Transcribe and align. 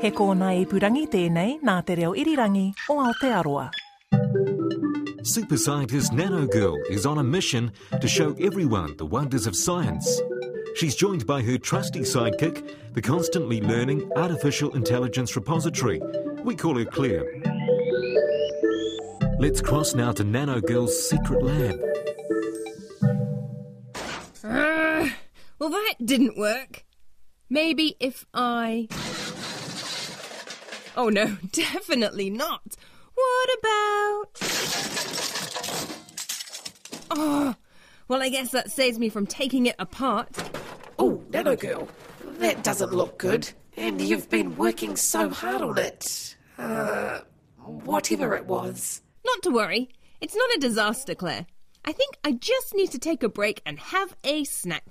He 0.00 0.12
kōna 0.14 0.52
i 0.54 0.66
purangi 0.70 1.08
tēnei 1.10 1.56
nā 1.66 1.80
te 1.82 1.96
reo 1.98 2.12
irirangi 2.14 2.68
o 2.92 3.00
Aotearoa. 3.02 3.64
Super 5.24 5.56
scientist 5.58 6.12
Nano 6.12 6.46
Girl 6.46 6.76
is 6.88 7.04
on 7.04 7.18
a 7.18 7.24
mission 7.24 7.72
to 8.00 8.06
show 8.06 8.32
everyone 8.38 8.96
the 8.96 9.04
wonders 9.04 9.48
of 9.48 9.56
science. 9.56 10.22
She's 10.76 10.94
joined 10.94 11.26
by 11.26 11.42
her 11.42 11.58
trusty 11.58 12.00
sidekick, 12.00 12.94
the 12.94 13.02
constantly 13.02 13.60
learning 13.60 14.08
artificial 14.14 14.72
intelligence 14.76 15.34
repository. 15.34 16.00
We 16.44 16.54
call 16.54 16.78
her 16.78 16.84
Claire. 16.84 17.26
Let's 19.40 19.60
cross 19.60 19.96
now 19.96 20.12
to 20.12 20.22
Nano 20.22 20.60
Girl's 20.60 20.94
secret 21.08 21.42
lab. 21.42 21.74
Uh, 24.44 25.08
well, 25.58 25.70
that 25.70 25.94
didn't 26.04 26.38
work. 26.38 26.84
Maybe 27.50 27.96
if 27.98 28.24
I. 28.32 28.86
Oh 30.98 31.08
no, 31.10 31.36
definitely 31.52 32.28
not. 32.28 32.74
What 33.14 33.58
about. 33.60 34.24
Oh, 37.10 37.54
well, 38.08 38.20
I 38.20 38.28
guess 38.28 38.50
that 38.50 38.72
saves 38.72 38.98
me 38.98 39.08
from 39.08 39.24
taking 39.24 39.66
it 39.66 39.76
apart. 39.78 40.28
Oh, 40.98 41.22
Nano 41.30 41.54
Girl, 41.54 41.88
that 42.38 42.64
doesn't 42.64 42.92
look 42.92 43.16
good. 43.16 43.48
And 43.76 44.00
you've 44.00 44.28
been 44.28 44.56
working 44.56 44.96
so 44.96 45.30
hard 45.30 45.62
on 45.62 45.78
it. 45.78 46.36
Uh, 46.58 47.20
whatever 47.58 48.34
it 48.34 48.46
was. 48.46 49.00
Not 49.24 49.42
to 49.44 49.50
worry. 49.50 49.90
It's 50.20 50.34
not 50.34 50.50
a 50.56 50.58
disaster, 50.58 51.14
Claire. 51.14 51.46
I 51.84 51.92
think 51.92 52.18
I 52.24 52.32
just 52.32 52.74
need 52.74 52.90
to 52.90 52.98
take 52.98 53.22
a 53.22 53.28
break 53.28 53.62
and 53.64 53.78
have 53.78 54.16
a 54.24 54.42
snack. 54.42 54.84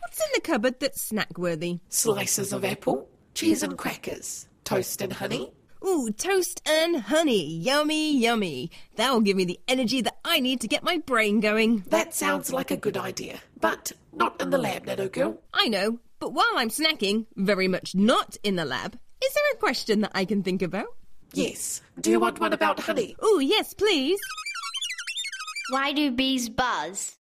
What's 0.00 0.18
in 0.18 0.26
the 0.34 0.40
cupboard 0.40 0.80
that's 0.80 1.00
snack 1.00 1.38
worthy? 1.38 1.78
Slices 1.90 2.52
of 2.52 2.64
apple, 2.64 3.08
cheese 3.34 3.62
and 3.62 3.78
crackers, 3.78 4.48
toast 4.64 5.02
and 5.02 5.12
honey. 5.12 5.52
Ooh, 5.86 6.10
toast 6.10 6.62
and 6.66 6.96
honey. 6.96 7.46
Yummy, 7.46 8.16
yummy. 8.16 8.70
That'll 8.96 9.20
give 9.20 9.36
me 9.36 9.44
the 9.44 9.60
energy 9.68 10.00
that 10.00 10.16
I 10.24 10.40
need 10.40 10.60
to 10.62 10.68
get 10.68 10.82
my 10.82 10.98
brain 10.98 11.40
going. 11.40 11.84
That 11.88 12.14
sounds 12.14 12.52
like 12.52 12.70
a 12.70 12.76
good 12.76 12.96
idea, 12.96 13.40
but 13.60 13.92
not 14.12 14.40
in 14.40 14.50
the 14.50 14.58
lab, 14.58 14.86
Nano 14.86 15.08
Girl. 15.08 15.42
I 15.52 15.68
know, 15.68 15.98
but 16.20 16.32
while 16.32 16.54
I'm 16.56 16.70
snacking, 16.70 17.26
very 17.36 17.68
much 17.68 17.94
not 17.94 18.38
in 18.42 18.56
the 18.56 18.64
lab, 18.64 18.98
is 19.22 19.34
there 19.34 19.52
a 19.52 19.56
question 19.56 20.00
that 20.00 20.12
I 20.14 20.24
can 20.24 20.42
think 20.42 20.62
about? 20.62 20.86
Yes. 21.34 21.82
Do 22.00 22.10
you 22.10 22.20
want 22.20 22.40
one 22.40 22.52
about 22.52 22.80
honey? 22.80 23.16
Ooh, 23.22 23.40
yes, 23.40 23.74
please. 23.74 24.20
Why 25.70 25.92
do 25.92 26.10
bees 26.10 26.48
buzz? 26.48 27.16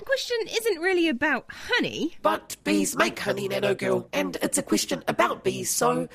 That 0.00 0.06
question 0.06 0.38
isn't 0.48 0.80
really 0.80 1.08
about 1.08 1.44
honey. 1.50 2.16
But 2.22 2.56
bees 2.64 2.96
make 2.96 3.18
honey, 3.18 3.48
Nano 3.48 3.74
Girl, 3.74 4.08
and 4.14 4.38
it's 4.40 4.56
a 4.56 4.62
question 4.62 5.04
about 5.06 5.44
bees, 5.44 5.68
so 5.68 6.08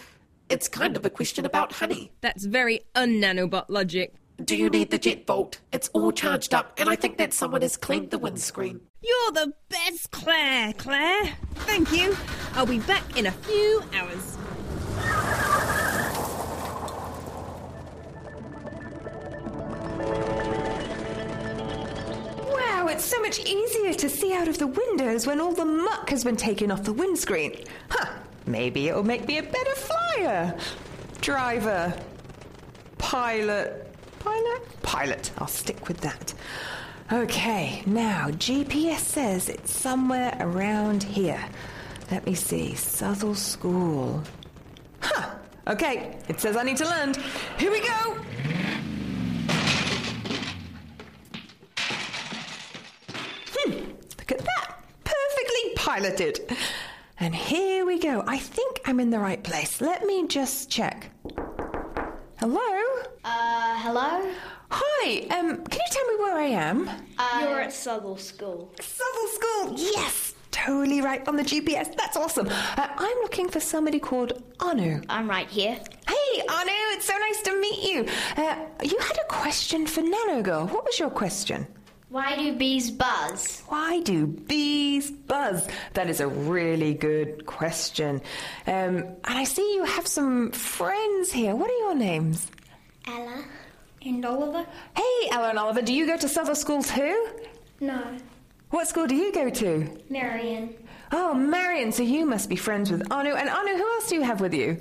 it's 0.50 0.68
kind 0.68 0.98
of 0.98 1.06
a 1.06 1.10
question 1.12 1.46
about 1.46 1.74
honey. 1.74 2.12
That's 2.22 2.46
very 2.46 2.82
un-nanobot 2.96 3.66
logic. 3.68 4.16
Do 4.44 4.56
you 4.56 4.72
need 4.72 4.90
the 4.90 4.98
jet 4.98 5.28
bolt? 5.28 5.60
It's 5.72 5.90
all 5.90 6.12
charged 6.12 6.56
up, 6.56 6.74
and 6.80 6.90
I 6.90 6.96
think 6.96 7.20
that 7.20 7.32
someone 7.32 7.62
has 7.62 7.78
cleaned 7.78 8.10
the 8.10 8.18
windscreen. 8.18 8.82
You're 9.04 9.32
the 9.34 9.54
best, 9.70 10.10
Claire, 10.10 10.74
Claire. 10.74 11.38
Thank 11.54 11.92
you. 11.92 12.18
I'll 12.56 12.66
be 12.66 12.80
back 12.80 13.16
in 13.16 13.28
a 13.28 13.32
few 13.32 13.84
hours. 13.94 14.36
Wow, 22.86 22.92
it's 22.92 23.04
so 23.04 23.20
much 23.20 23.40
easier 23.40 23.96
to 23.96 24.08
see 24.08 24.32
out 24.32 24.48
of 24.48 24.60
the 24.60 24.68
windows 24.68 25.26
when 25.26 25.42
all 25.42 25.54
the 25.54 25.66
muck 25.66 26.08
has 26.12 26.24
been 26.24 26.36
taken 26.36 26.70
off 26.70 26.84
the 26.84 26.94
windscreen. 26.94 27.64
Huh, 27.90 28.06
maybe 28.46 28.90
it'll 28.90 29.02
make 29.02 29.28
me 29.28 29.40
a 29.40 29.42
better 29.42 29.74
flyer. 29.74 30.56
Driver. 31.20 32.00
Pilot. 33.00 33.92
Pilot? 34.20 34.82
Pilot. 34.84 35.32
I'll 35.40 35.48
stick 35.48 35.88
with 35.88 35.98
that. 36.02 36.36
Okay, 37.12 37.82
now 37.88 38.28
GPS 38.30 39.00
says 39.00 39.50
it's 39.50 39.72
somewhere 39.72 40.38
around 40.40 41.02
here. 41.02 41.44
Let 42.12 42.24
me 42.28 42.36
see. 42.36 42.76
Southwell 42.76 43.34
School. 43.34 44.22
Huh. 45.00 45.32
Okay, 45.66 46.20
it 46.30 46.40
says 46.40 46.56
I 46.56 46.62
need 46.62 46.78
to 46.78 46.86
land. 46.86 47.18
Here 47.58 47.72
we 47.72 47.80
go. 47.80 48.25
Piloted. 55.96 56.54
And 57.22 57.34
here 57.34 57.86
we 57.86 58.00
go. 58.00 58.22
I 58.28 58.38
think 58.38 58.82
I'm 58.84 59.00
in 59.00 59.12
the 59.12 59.20
right 59.20 59.42
place. 59.42 59.80
Let 59.80 60.06
me 60.06 60.28
just 60.28 60.70
check. 60.70 61.10
Hello? 62.38 62.60
Uh, 63.24 63.78
hello? 63.80 64.30
Hi, 64.72 65.20
um, 65.30 65.64
can 65.64 65.80
you 65.80 65.92
tell 65.92 66.08
me 66.08 66.16
where 66.18 66.36
I 66.38 66.48
am? 66.48 66.90
You're 67.40 67.62
at 67.62 67.72
Southwell 67.72 68.18
School. 68.18 68.74
Southwell 68.82 69.28
School, 69.30 69.94
yes! 69.94 70.34
Totally 70.52 71.00
right 71.00 71.26
on 71.30 71.38
the 71.38 71.44
GPS. 71.44 71.96
That's 71.96 72.18
awesome. 72.18 72.50
Uh, 72.50 72.88
I'm 72.98 73.18
looking 73.22 73.48
for 73.48 73.62
somebody 73.62 74.00
called 74.00 74.44
Anu. 74.60 75.00
I'm 75.08 75.30
right 75.30 75.48
here. 75.50 75.80
Hey, 76.10 76.42
Anu, 76.50 76.72
it's 76.92 77.06
so 77.06 77.18
nice 77.18 77.42
to 77.44 77.58
meet 77.62 77.90
you. 77.90 78.06
Uh, 78.36 78.58
you 78.84 78.98
had 79.00 79.18
a 79.18 79.28
question 79.30 79.88
for 79.88 80.02
Nano 80.02 80.42
Girl. 80.42 80.68
What 80.68 80.84
was 80.84 81.00
your 81.00 81.10
question? 81.10 81.66
Why 82.10 82.36
do 82.36 82.56
bees 82.56 82.92
buzz? 82.92 83.62
Why 83.68 84.00
do 84.02 84.28
bees 84.28 85.10
buzz? 85.12 85.68
That 85.94 86.10
is 86.10 86.20
a 86.20 86.28
really 86.28 86.94
good 86.94 87.46
question. 87.46 88.22
Um, 88.68 88.98
and 88.98 89.18
I 89.26 89.44
see 89.44 89.76
you 89.76 89.84
have 89.86 90.08
some 90.08 90.52
friends 90.52 91.32
here. 91.32 91.56
What 91.56 91.70
are 91.70 91.78
your 91.80 91.96
names? 91.96 92.50
Ella. 93.08 93.44
And 94.06 94.24
Oliver? 94.24 94.66
Hey, 94.96 95.30
Ella 95.32 95.50
and 95.50 95.60
Oliver, 95.60 95.82
do 95.82 95.94
you 95.94 96.06
go 96.06 96.16
to 96.16 96.30
Southwell 96.30 96.56
School 96.56 96.84
too? 96.84 97.28
No. 97.80 98.02
What 98.70 98.88
school 98.88 99.08
do 99.08 99.16
you 99.16 99.32
go 99.34 99.50
to? 99.50 99.90
Marian. 100.10 100.76
Oh, 101.12 101.34
Marian, 101.34 101.92
so 101.92 102.04
you 102.04 102.26
must 102.26 102.50
be 102.50 102.56
friends 102.56 102.92
with 102.92 103.12
Anu. 103.12 103.34
And 103.34 103.50
Anu, 103.50 103.74
who 103.78 103.94
else 103.94 104.10
do 104.10 104.16
you 104.16 104.22
have 104.22 104.42
with 104.42 104.54
you? 104.54 104.78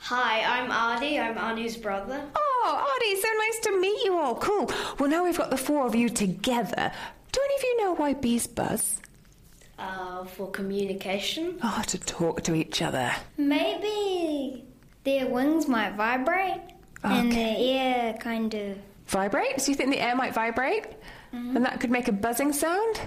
Hi, 0.00 0.40
I'm 0.62 0.70
Ardi. 0.70 1.18
I'm 1.18 1.36
Anu's 1.36 1.76
brother. 1.76 2.22
Oh, 2.34 2.86
Artie, 2.94 3.20
so 3.20 3.28
nice 3.38 3.58
to 3.60 3.80
meet 3.80 4.04
you 4.04 4.16
all. 4.18 4.34
Cool. 4.36 4.70
Well, 4.98 5.08
now 5.10 5.24
we've 5.24 5.36
got 5.36 5.50
the 5.50 5.56
four 5.56 5.86
of 5.86 5.94
you 5.94 6.08
together. 6.08 6.92
Do 7.32 7.40
any 7.44 7.54
of 7.56 7.62
you 7.62 7.80
know 7.82 7.94
why 7.94 8.14
bees 8.14 8.46
buzz? 8.46 9.00
Uh, 9.78 10.24
for 10.24 10.50
communication? 10.50 11.58
Oh, 11.62 11.82
to 11.86 11.98
talk 11.98 12.42
to 12.44 12.54
each 12.54 12.80
other. 12.82 13.12
Maybe 13.36 14.64
their 15.04 15.26
wings 15.28 15.68
might 15.68 15.94
vibrate 15.94 16.60
and 17.04 17.30
Okay. 17.30 17.54
the 17.54 17.70
air 17.78 18.12
kind 18.14 18.52
of. 18.54 18.78
Vibrate? 19.06 19.60
So 19.60 19.70
you 19.70 19.76
think 19.76 19.90
the 19.90 20.00
air 20.00 20.16
might 20.16 20.34
vibrate? 20.34 20.86
And 21.32 21.64
that 21.64 21.78
could 21.80 21.90
make 21.90 22.08
a 22.08 22.12
buzzing 22.12 22.52
sound? 22.54 23.00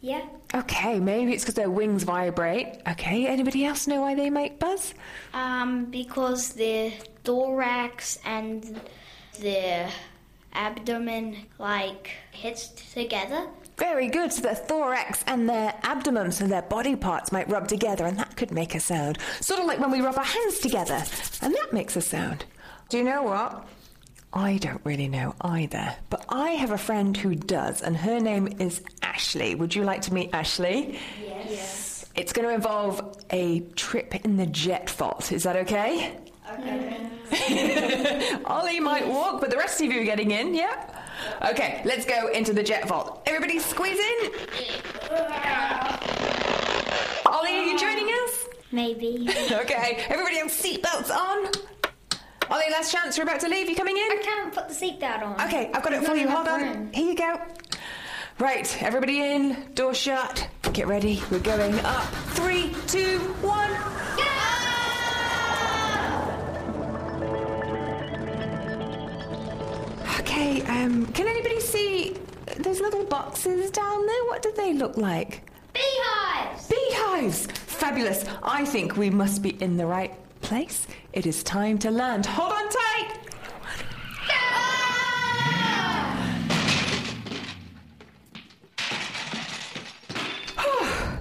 Yeah. 0.00 0.22
Okay, 0.54 1.00
maybe 1.00 1.32
it's 1.32 1.42
because 1.42 1.54
their 1.54 1.70
wings 1.70 2.04
vibrate. 2.04 2.80
Okay, 2.88 3.26
anybody 3.26 3.64
else 3.64 3.88
know 3.88 4.02
why 4.02 4.14
they 4.14 4.30
make 4.30 4.60
buzz? 4.60 4.94
Um, 5.32 5.86
because 5.86 6.50
their 6.50 6.92
thorax 7.24 8.20
and 8.24 8.80
their 9.40 9.90
abdomen 10.52 11.36
like 11.58 12.12
hits 12.30 12.68
together. 12.92 13.48
Very 13.76 14.06
good. 14.06 14.32
So 14.32 14.42
their 14.42 14.54
thorax 14.54 15.24
and 15.26 15.48
their 15.48 15.74
abdomen, 15.82 16.30
so 16.30 16.46
their 16.46 16.62
body 16.62 16.94
parts 16.94 17.32
might 17.32 17.48
rub 17.48 17.66
together, 17.66 18.06
and 18.06 18.16
that 18.18 18.36
could 18.36 18.52
make 18.52 18.76
a 18.76 18.80
sound. 18.80 19.18
Sort 19.40 19.58
of 19.58 19.66
like 19.66 19.80
when 19.80 19.90
we 19.90 20.00
rub 20.00 20.16
our 20.16 20.24
hands 20.24 20.60
together, 20.60 21.02
and 21.42 21.52
that 21.52 21.72
makes 21.72 21.96
a 21.96 22.00
sound. 22.00 22.44
Do 22.88 22.98
you 22.98 23.04
know 23.04 23.24
what? 23.24 23.66
I 24.36 24.58
don't 24.58 24.80
really 24.82 25.06
know 25.06 25.36
either, 25.40 25.94
but 26.10 26.24
I 26.28 26.50
have 26.50 26.72
a 26.72 26.78
friend 26.78 27.16
who 27.16 27.36
does, 27.36 27.82
and 27.82 27.96
her 27.96 28.18
name 28.18 28.48
is 28.58 28.82
Ashley. 29.00 29.54
Would 29.54 29.76
you 29.76 29.84
like 29.84 30.02
to 30.02 30.14
meet 30.14 30.30
Ashley? 30.32 30.98
Yes. 31.24 32.04
It's 32.16 32.32
going 32.32 32.48
to 32.48 32.52
involve 32.52 33.16
a 33.30 33.60
trip 33.76 34.12
in 34.24 34.36
the 34.36 34.46
jet 34.46 34.90
vault. 34.90 35.30
Is 35.30 35.44
that 35.44 35.54
okay? 35.56 36.16
Okay. 36.52 38.40
Ollie 38.44 38.80
might 38.80 39.06
walk, 39.06 39.40
but 39.40 39.50
the 39.50 39.56
rest 39.56 39.80
of 39.80 39.92
you 39.92 40.00
are 40.00 40.04
getting 40.04 40.32
in, 40.32 40.52
yeah? 40.52 40.84
Okay, 41.50 41.80
let's 41.84 42.04
go 42.04 42.28
into 42.28 42.52
the 42.52 42.62
jet 42.62 42.88
vault. 42.88 43.22
Everybody 43.26 43.60
squeeze 43.60 43.98
in. 43.98 44.30
Ollie, 47.26 47.50
are 47.50 47.64
you 47.64 47.78
joining 47.78 48.06
us? 48.06 48.46
Maybe. 48.72 49.28
Okay, 49.52 50.04
everybody 50.08 50.38
have 50.38 50.48
seatbelts 50.48 51.10
on. 51.10 51.50
Ollie, 52.50 52.70
last 52.70 52.92
chance. 52.92 53.16
We're 53.16 53.24
about 53.24 53.40
to 53.40 53.48
leave. 53.48 53.68
You 53.68 53.76
coming 53.76 53.96
in? 53.96 54.02
I 54.02 54.20
can't 54.22 54.52
put 54.54 54.68
the 54.68 54.74
seatbelt 54.74 55.22
on. 55.22 55.40
Okay, 55.46 55.70
I've 55.72 55.82
got 55.82 55.92
it 55.92 56.04
for 56.04 56.14
you. 56.14 56.28
Hold 56.28 56.48
on. 56.48 56.60
room. 56.60 56.92
Here 56.92 57.10
you 57.10 57.16
go. 57.16 57.40
Right, 58.38 58.82
everybody 58.82 59.22
in. 59.22 59.72
Door 59.74 59.94
shut. 59.94 60.48
Get 60.72 60.86
ready. 60.86 61.22
We're 61.30 61.38
going 61.38 61.78
up. 61.80 62.04
Three, 62.34 62.74
two, 62.86 63.18
one. 63.40 63.70
Okay, 70.20 70.62
um, 70.62 71.06
can 71.12 71.28
anybody 71.28 71.60
see 71.60 72.16
those 72.58 72.80
little 72.80 73.04
boxes 73.04 73.70
down 73.70 74.04
there? 74.06 74.24
What 74.24 74.42
do 74.42 74.52
they 74.56 74.72
look 74.74 74.96
like? 74.96 75.48
Beehives! 75.72 76.68
Beehives! 76.68 77.46
Fabulous. 77.46 78.24
I 78.42 78.64
think 78.64 78.96
we 78.96 79.10
must 79.10 79.42
be 79.42 79.50
in 79.62 79.76
the 79.76 79.86
right 79.86 80.12
place. 80.44 80.86
It 81.14 81.26
is 81.26 81.42
time 81.42 81.78
to 81.78 81.90
land. 81.90 82.26
Hold 82.26 82.52
on 82.52 82.68
tight. 82.68 83.18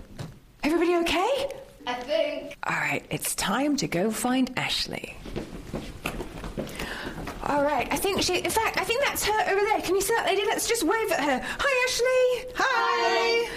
Everybody 0.63 0.95
okay? 0.97 1.49
I 1.87 1.93
think. 1.93 2.57
All 2.67 2.75
right, 2.75 3.05
it's 3.09 3.33
time 3.35 3.77
to 3.77 3.87
go 3.87 4.11
find 4.11 4.51
Ashley. 4.57 5.15
All 7.45 7.63
right, 7.63 7.87
I 7.91 7.95
think 7.95 8.21
she. 8.21 8.37
In 8.39 8.51
fact, 8.51 8.77
I 8.77 8.83
think 8.83 9.03
that's 9.05 9.25
her 9.25 9.51
over 9.51 9.61
there. 9.61 9.81
Can 9.81 9.95
you 9.95 10.01
see 10.01 10.13
that 10.15 10.25
lady? 10.25 10.43
Let's 10.45 10.67
just 10.67 10.83
wave 10.83 11.11
at 11.11 11.21
her. 11.21 11.41
Hi, 11.59 11.73
Ashley. 11.87 12.53
Hi. 12.57 13.49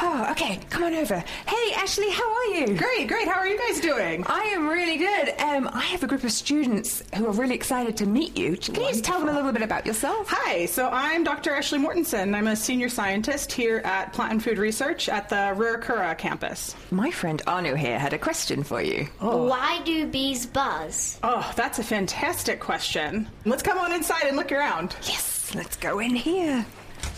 Oh, 0.00 0.26
okay. 0.32 0.58
Come 0.70 0.82
on 0.84 0.94
over. 0.94 1.22
Hey, 1.46 1.72
Ashley, 1.74 2.10
how 2.10 2.34
are 2.34 2.44
you? 2.46 2.76
Great, 2.76 3.06
great. 3.08 3.28
How 3.28 3.34
are 3.38 3.46
you 3.46 3.58
guys 3.58 3.80
doing? 3.80 4.24
I 4.26 4.40
am 4.54 4.66
really 4.68 4.96
good. 4.96 5.34
Um, 5.40 5.68
I 5.72 5.82
have 5.84 6.02
a 6.02 6.06
group 6.06 6.24
of 6.24 6.32
students 6.32 7.02
who 7.14 7.26
are 7.26 7.32
really 7.32 7.54
excited 7.54 7.96
to 7.98 8.06
meet 8.06 8.36
you. 8.36 8.56
Can 8.56 8.74
you 8.74 8.88
just 8.88 9.04
tell 9.04 9.20
them 9.20 9.28
a 9.28 9.32
little 9.32 9.52
bit 9.52 9.62
about 9.62 9.86
yourself? 9.86 10.28
Hi, 10.30 10.66
so 10.66 10.88
I'm 10.90 11.22
Dr. 11.24 11.54
Ashley 11.54 11.78
Mortensen. 11.78 12.34
I'm 12.34 12.48
a 12.48 12.56
senior 12.56 12.88
scientist 12.88 13.52
here 13.52 13.78
at 13.84 14.12
Plant 14.12 14.32
and 14.32 14.42
Food 14.42 14.58
Research 14.58 15.08
at 15.08 15.28
the 15.28 15.54
Ruakura 15.56 16.16
campus. 16.18 16.74
My 16.90 17.10
friend 17.10 17.40
Anu 17.46 17.74
here 17.74 17.98
had 17.98 18.12
a 18.12 18.18
question 18.18 18.64
for 18.64 18.82
you. 18.82 19.04
Why 19.20 19.80
do 19.84 20.06
bees 20.06 20.44
buzz? 20.46 21.18
Oh, 21.22 21.50
that's 21.56 21.78
a 21.78 21.84
fantastic 21.84 22.58
question. 22.60 23.28
Let's 23.44 23.62
come 23.62 23.78
on 23.78 23.92
inside 23.92 24.24
and 24.26 24.36
look 24.36 24.50
around. 24.52 24.96
Yes, 25.02 25.54
let's 25.54 25.76
go 25.76 26.00
in 26.00 26.14
here. 26.16 26.66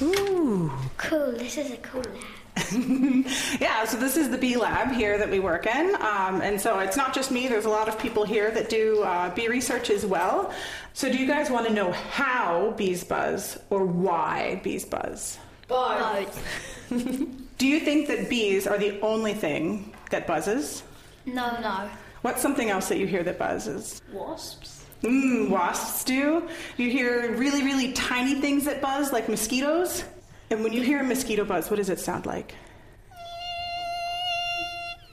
Ooh. 0.02 0.70
Cool, 0.98 1.32
this 1.32 1.56
is 1.56 1.70
a 1.70 1.76
cool 1.78 2.02
lab. 2.02 2.35
Yeah, 3.60 3.84
so 3.84 3.96
this 3.96 4.16
is 4.16 4.30
the 4.30 4.38
bee 4.38 4.56
lab 4.56 4.92
here 4.92 5.18
that 5.18 5.30
we 5.30 5.40
work 5.40 5.66
in. 5.66 5.94
Um, 5.96 6.40
and 6.42 6.60
so 6.60 6.78
it's 6.78 6.96
not 6.96 7.14
just 7.14 7.30
me, 7.30 7.48
there's 7.48 7.64
a 7.64 7.70
lot 7.70 7.88
of 7.88 7.98
people 7.98 8.24
here 8.24 8.50
that 8.50 8.68
do 8.68 9.02
uh, 9.02 9.34
bee 9.34 9.48
research 9.48 9.90
as 9.90 10.04
well. 10.04 10.52
So, 10.92 11.10
do 11.10 11.16
you 11.18 11.26
guys 11.26 11.50
want 11.50 11.66
to 11.66 11.72
know 11.72 11.92
how 11.92 12.74
bees 12.76 13.04
buzz 13.04 13.58
or 13.70 13.84
why 13.84 14.60
bees 14.62 14.84
buzz? 14.84 15.38
Both. 15.68 16.42
Do 17.58 17.66
you 17.66 17.80
think 17.80 18.06
that 18.08 18.28
bees 18.28 18.66
are 18.66 18.78
the 18.78 19.00
only 19.00 19.34
thing 19.34 19.92
that 20.10 20.26
buzzes? 20.26 20.82
No, 21.24 21.58
no. 21.60 21.88
What's 22.22 22.40
something 22.42 22.70
else 22.70 22.88
that 22.88 22.98
you 22.98 23.06
hear 23.06 23.22
that 23.24 23.38
buzzes? 23.38 24.02
Wasps? 24.12 24.84
Mm, 25.02 25.50
wasps 25.50 26.04
do. 26.04 26.48
You 26.76 26.90
hear 26.90 27.34
really, 27.36 27.62
really 27.62 27.92
tiny 27.92 28.40
things 28.40 28.64
that 28.64 28.80
buzz, 28.80 29.12
like 29.12 29.28
mosquitoes. 29.28 30.04
And 30.50 30.62
when 30.62 30.72
you 30.72 30.82
hear 30.82 31.00
a 31.00 31.04
mosquito 31.04 31.44
buzz, 31.44 31.70
what 31.70 31.76
does 31.76 31.90
it 31.90 31.98
sound 31.98 32.26
like? 32.26 32.54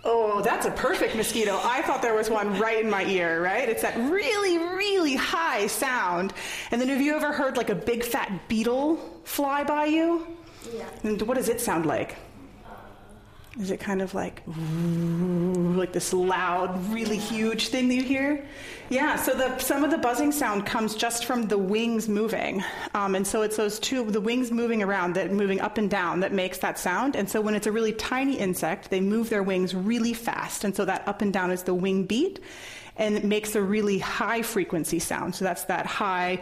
Oh, 0.05 0.41
that's 0.41 0.65
a 0.65 0.71
perfect 0.71 1.15
mosquito. 1.15 1.59
I 1.63 1.81
thought 1.81 2.01
there 2.01 2.13
was 2.13 2.29
one 2.29 2.59
right 2.59 2.83
in 2.83 2.89
my 2.89 3.05
ear, 3.05 3.41
right? 3.41 3.69
It's 3.69 3.83
that 3.83 3.95
really, 4.11 4.57
really 4.57 5.15
high 5.15 5.67
sound. 5.67 6.33
And 6.71 6.81
then 6.81 6.89
have 6.89 6.99
you 6.99 7.15
ever 7.15 7.31
heard 7.31 7.55
like 7.55 7.69
a 7.69 7.75
big 7.75 8.03
fat 8.03 8.49
beetle 8.49 8.97
fly 9.23 9.63
by 9.63 9.85
you? 9.85 10.27
Yeah. 10.75 10.89
And 11.03 11.21
what 11.21 11.35
does 11.35 11.47
it 11.47 11.61
sound 11.61 11.85
like? 11.85 12.17
Is 13.59 13.69
it 13.69 13.79
kind 13.79 14.01
of 14.01 14.15
like 14.15 14.41
like 14.47 15.93
this 15.93 16.11
loud, 16.11 16.91
really 16.91 17.17
huge 17.17 17.67
thing 17.67 17.87
that 17.87 17.93
you 17.93 18.03
hear? 18.03 18.45
Yeah. 18.89 19.15
So 19.15 19.35
the 19.35 19.59
some 19.59 19.83
of 19.83 19.91
the 19.91 19.99
buzzing 19.99 20.31
sound 20.31 20.65
comes 20.65 20.95
just 20.95 21.25
from 21.25 21.47
the 21.47 21.57
wings 21.57 22.09
moving, 22.09 22.63
um, 22.95 23.13
and 23.13 23.27
so 23.27 23.43
it's 23.43 23.57
those 23.57 23.77
two 23.77 24.09
the 24.09 24.21
wings 24.21 24.51
moving 24.51 24.81
around 24.81 25.13
that 25.15 25.31
moving 25.31 25.61
up 25.61 25.77
and 25.77 25.87
down 25.87 26.21
that 26.21 26.33
makes 26.33 26.57
that 26.59 26.79
sound. 26.79 27.15
And 27.15 27.29
so 27.29 27.41
when 27.41 27.53
it's 27.53 27.67
a 27.67 27.71
really 27.71 27.93
tiny 27.93 28.37
insect, 28.39 28.89
they 28.89 29.01
move 29.01 29.29
their 29.29 29.43
wings 29.43 29.75
really 29.75 30.13
fast, 30.13 30.63
and 30.63 30.75
so 30.75 30.83
that 30.85 31.07
up 31.07 31.21
and 31.21 31.31
down 31.31 31.51
is 31.51 31.61
the 31.61 31.75
wing 31.75 32.05
beat, 32.05 32.39
and 32.97 33.15
it 33.15 33.23
makes 33.23 33.55
a 33.55 33.61
really 33.61 33.99
high 33.99 34.41
frequency 34.41 34.97
sound. 34.97 35.35
So 35.35 35.45
that's 35.45 35.65
that 35.65 35.85
high 35.85 36.41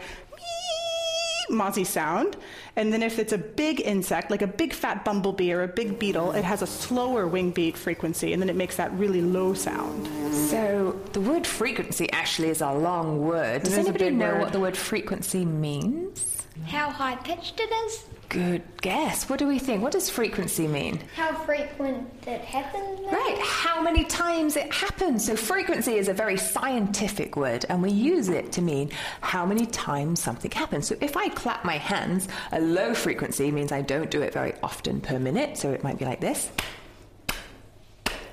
mozzie 1.52 1.86
sound. 1.86 2.38
And 2.76 2.92
then 2.92 3.04
if 3.04 3.20
it's 3.20 3.34
a 3.34 3.38
big 3.38 3.82
insect, 3.82 4.32
like 4.32 4.42
a 4.42 4.48
big 4.48 4.74
fat 4.74 5.04
bumblebee 5.06 5.52
or 5.52 5.64
a 5.64 5.68
big 5.68 6.00
beetle, 6.00 6.32
it 6.32 6.44
has 6.44 6.62
a 6.62 6.68
slower 6.68 7.28
wing 7.28 7.52
beat 7.52 7.78
frequency, 7.78 8.34
and 8.34 8.42
then 8.42 8.50
it 8.50 8.56
makes 8.56 8.78
that 8.78 8.92
really 8.94 9.22
low 9.22 9.54
sound. 9.54 10.08
So 10.50 11.00
the 11.14 11.22
word 11.22 11.46
frequency 11.46 12.12
actually 12.12 12.50
is 12.50 12.62
a 12.62 12.72
long 12.74 13.22
word. 13.22 13.64
Does 13.64 13.74
It 13.74 13.80
is 13.82 13.86
a 13.86 13.90
anybody 13.90 14.12
know 14.12 14.34
word. 14.34 14.42
what 14.42 14.54
the 14.54 14.60
word 14.60 14.78
frequency 14.78 15.46
means? 15.46 16.46
How 16.68 16.90
high 16.90 17.16
pitched 17.16 17.60
it 17.60 17.72
is? 17.86 18.06
Good 18.32 18.64
guess. 18.80 19.30
What 19.30 19.40
do 19.40 19.48
we 19.48 19.60
think? 19.60 19.84
What 19.84 19.92
does 19.92 20.10
frequency 20.10 20.66
mean? 20.66 21.02
How 21.18 21.34
frequent 21.44 22.08
it 22.26 22.40
happens? 22.40 23.02
maybe? 23.02 23.14
Right, 23.14 23.38
how 23.44 23.82
many 23.82 24.06
times 24.06 24.56
it 24.56 24.74
happens. 24.74 25.26
So 25.26 25.36
frequency 25.36 25.96
is 25.96 26.08
a 26.08 26.14
very 26.14 26.38
scientific 26.38 27.36
word 27.36 27.66
and 27.68 27.82
we 27.82 27.92
use 27.92 28.30
it 28.30 28.54
to 28.54 28.62
mean 28.62 28.90
how 29.20 29.46
many 29.46 29.66
times 29.66 30.24
something 30.24 30.50
happens. 30.50 30.88
So 30.88 30.96
if 31.02 31.18
I 31.18 31.28
clap 31.28 31.66
my 31.66 31.78
hands, 31.78 32.30
a 32.54 32.62
low 32.62 32.94
frequency 32.94 33.52
means 33.52 33.74
I 33.74 33.82
don't 33.82 34.10
do 34.10 34.22
it 34.22 34.32
very 34.32 34.54
often 34.64 35.02
per 35.02 35.20
minute, 35.20 35.58
so 35.58 35.74
it 35.74 35.84
might 35.84 36.00
be 36.00 36.06
like 36.06 36.22
this. 36.22 36.50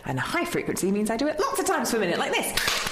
And 0.04 0.16
a 0.16 0.22
high 0.22 0.44
frequency 0.44 0.92
means 0.92 1.10
I 1.10 1.16
do 1.16 1.26
it 1.26 1.40
lots 1.40 1.58
of 1.58 1.66
times 1.66 1.90
per 1.90 1.98
minute, 1.98 2.20
like 2.20 2.32
this. 2.32 2.87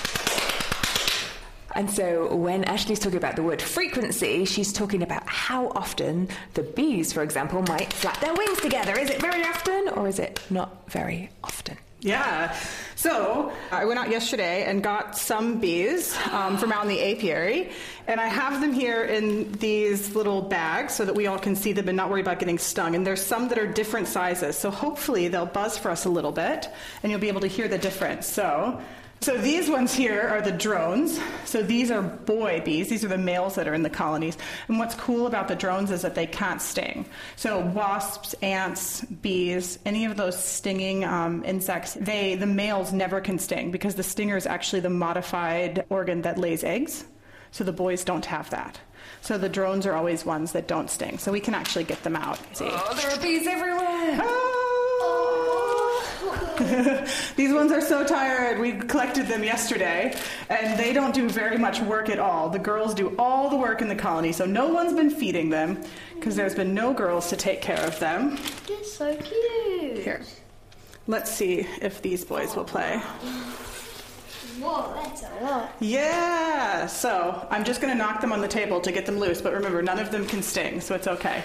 And 1.77 1.91
so 1.91 2.35
when 2.35 2.65
Ashley's 2.65 2.99
talking 2.99 3.19
about 3.19 3.37
the 3.37 3.43
word 3.43 3.61
frequency, 3.61 4.47
she's 4.47 4.73
talking 4.73 5.03
about 5.03 5.29
how 5.29 5.69
often 5.69 6.29
the 6.55 6.63
bees, 6.63 7.13
for 7.13 7.23
example, 7.23 7.63
might 7.69 7.93
flap 7.93 8.19
their 8.21 8.33
wings 8.33 8.61
together. 8.63 8.99
Is 8.99 9.11
it 9.11 9.21
very 9.21 9.43
often 9.45 9.91
or 9.91 10.09
is 10.09 10.19
it 10.19 10.41
not 10.49 10.91
very 10.91 11.29
often? 11.45 11.77
Yeah. 12.01 12.57
So 12.95 13.53
I 13.71 13.85
went 13.85 13.99
out 13.99 14.11
yesterday 14.11 14.65
and 14.65 14.83
got 14.83 15.19
some 15.19 15.61
bees 15.61 16.17
um, 16.31 16.57
from 16.57 16.73
out 16.73 16.85
in 16.85 16.89
the 16.89 17.13
apiary, 17.13 17.73
and 18.07 18.21
I 18.21 18.29
have 18.29 18.61
them 18.63 18.73
here 18.73 19.05
in 19.05 19.53
these 19.53 20.15
little 20.15 20.41
bags 20.41 20.95
so 20.95 21.05
that 21.05 21.15
we 21.15 21.27
all 21.27 21.39
can 21.39 21.57
see 21.57 21.73
them 21.73 21.89
and 21.89 21.97
not 21.97 22.09
worry 22.09 22.21
about 22.23 22.39
getting 22.39 22.59
stung. 22.59 22.95
And 22.95 23.07
there's 23.07 23.23
some 23.23 23.49
that 23.49 23.59
are 23.59 23.67
different 23.67 24.09
sizes, 24.09 24.57
so 24.57 24.71
hopefully 24.71 25.29
they'll 25.29 25.47
buzz 25.47 25.77
for 25.77 25.91
us 25.91 26.07
a 26.07 26.11
little 26.11 26.33
bit, 26.33 26.69
and 27.03 27.11
you'll 27.11 27.21
be 27.21 27.29
able 27.29 27.43
to 27.43 27.49
hear 27.49 27.69
the 27.69 27.79
difference. 27.79 28.27
So. 28.27 28.81
So 29.27 29.37
these 29.37 29.69
ones 29.69 29.93
here 29.93 30.23
are 30.23 30.41
the 30.41 30.53
drones. 30.53 31.19
So 31.47 31.61
these 31.61 31.91
are 31.91 32.01
boy 32.01 32.63
bees. 32.65 32.89
These 32.89 33.05
are 33.05 33.09
the 33.09 33.19
males 33.19 33.57
that 33.57 33.67
are 33.67 33.75
in 33.75 33.83
the 33.83 33.91
colonies. 33.91 34.39
And 34.69 34.79
what's 34.79 34.95
cool 34.95 35.27
about 35.27 35.49
the 35.49 35.57
drones 35.57 35.91
is 35.91 36.03
that 36.03 36.15
they 36.15 36.29
can't 36.29 36.63
sting. 36.63 37.07
So 37.35 37.59
wasps, 37.59 38.35
ants, 38.35 39.01
bees, 39.01 39.81
any 39.85 40.05
of 40.05 40.17
those 40.17 40.41
stinging 40.41 41.05
um, 41.05 41.45
insects, 41.45 41.95
they 41.95 42.37
the 42.37 42.47
males 42.47 42.93
never 42.93 43.21
can 43.21 43.41
sting 43.41 43.73
because 43.73 43.97
the 43.97 44.05
stinger 44.05 44.37
is 44.37 44.47
actually 44.47 44.79
the 44.79 44.91
modified 44.91 45.87
organ 45.89 46.23
that 46.23 46.39
lays 46.39 46.63
eggs. 46.63 47.05
So 47.51 47.65
the 47.65 47.73
boys 47.73 48.05
don't 48.05 48.27
have 48.27 48.51
that. 48.51 48.79
So 49.23 49.39
the 49.39 49.49
drones 49.49 49.87
are 49.87 49.95
always 49.95 50.25
ones 50.25 50.53
that 50.53 50.69
don't 50.69 50.89
sting. 50.89 51.19
So 51.19 51.33
we 51.33 51.41
can 51.41 51.55
actually 51.55 51.83
get 51.83 52.01
them 52.05 52.15
out. 52.15 52.39
See. 52.57 52.69
Oh, 52.71 52.95
there 52.95 53.11
are 53.11 53.21
bees 53.21 53.49
everywhere. 53.49 54.21
Oh! 54.23 54.36
These 57.37 57.53
ones 57.53 57.73
are 57.73 57.81
so 57.81 58.05
tired. 58.05 58.59
We 58.59 58.73
collected 58.73 59.27
them 59.27 59.45
yesterday, 59.45 60.17
and 60.49 60.79
they 60.79 60.93
don't 60.93 61.15
do 61.15 61.29
very 61.29 61.59
much 61.59 61.81
work 61.81 62.09
at 62.09 62.19
all. 62.19 62.49
The 62.49 62.59
girls 62.59 62.95
do 62.95 63.15
all 63.19 63.51
the 63.51 63.57
work 63.57 63.83
in 63.83 63.89
the 63.89 63.97
colony, 63.97 64.33
so 64.33 64.47
no 64.47 64.69
one's 64.69 64.95
been 64.95 65.11
feeding 65.11 65.51
them 65.51 65.83
because 66.15 66.37
there's 66.37 66.55
been 66.55 66.75
no 66.75 66.95
girls 66.95 67.29
to 67.31 67.37
take 67.37 67.61
care 67.61 67.81
of 67.85 67.99
them. 67.99 68.39
They're 68.67 68.85
so 68.85 69.15
cute. 69.17 69.99
Here, 69.99 70.23
let's 71.07 71.31
see 71.31 71.67
if 71.83 72.01
these 72.03 72.25
boys 72.25 72.57
will 72.57 72.65
play. 72.65 72.99
Whoa, 74.59 74.95
that's 74.95 75.23
a 75.23 75.45
lot. 75.45 75.77
Yeah, 75.81 76.87
so 76.87 77.47
I'm 77.51 77.65
just 77.65 77.83
going 77.83 77.93
to 77.93 77.99
knock 77.99 78.23
them 78.23 78.33
on 78.33 78.41
the 78.41 78.49
table 78.49 78.81
to 78.81 78.91
get 78.91 79.05
them 79.05 79.19
loose, 79.19 79.43
but 79.43 79.53
remember, 79.53 79.83
none 79.83 79.99
of 79.99 80.11
them 80.11 80.27
can 80.27 80.43
sting, 80.43 80.81
so 80.81 80.95
it's 80.95 81.07
okay. 81.07 81.45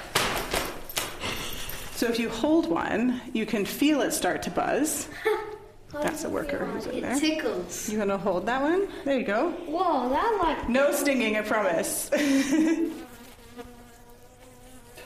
So 2.01 2.07
if 2.07 2.17
you 2.17 2.29
hold 2.29 2.67
one, 2.67 3.21
you 3.31 3.45
can 3.45 3.63
feel 3.63 4.01
it 4.01 4.09
start 4.09 4.41
to 4.41 4.49
buzz. 4.49 5.07
That's 5.93 6.23
a 6.23 6.29
worker 6.31 6.65
who's 6.65 6.87
in 6.87 7.01
there. 7.01 7.15
It 7.15 7.19
tickles. 7.19 7.89
You 7.89 7.99
gonna 7.99 8.17
hold 8.17 8.47
that 8.47 8.59
one? 8.59 8.87
There 9.05 9.19
you 9.19 9.23
go. 9.23 9.51
Whoa, 9.51 10.09
that 10.09 10.39
like. 10.41 10.67
No 10.67 10.91
stinging, 10.93 11.37
I 11.37 11.41
promise. 11.41 12.09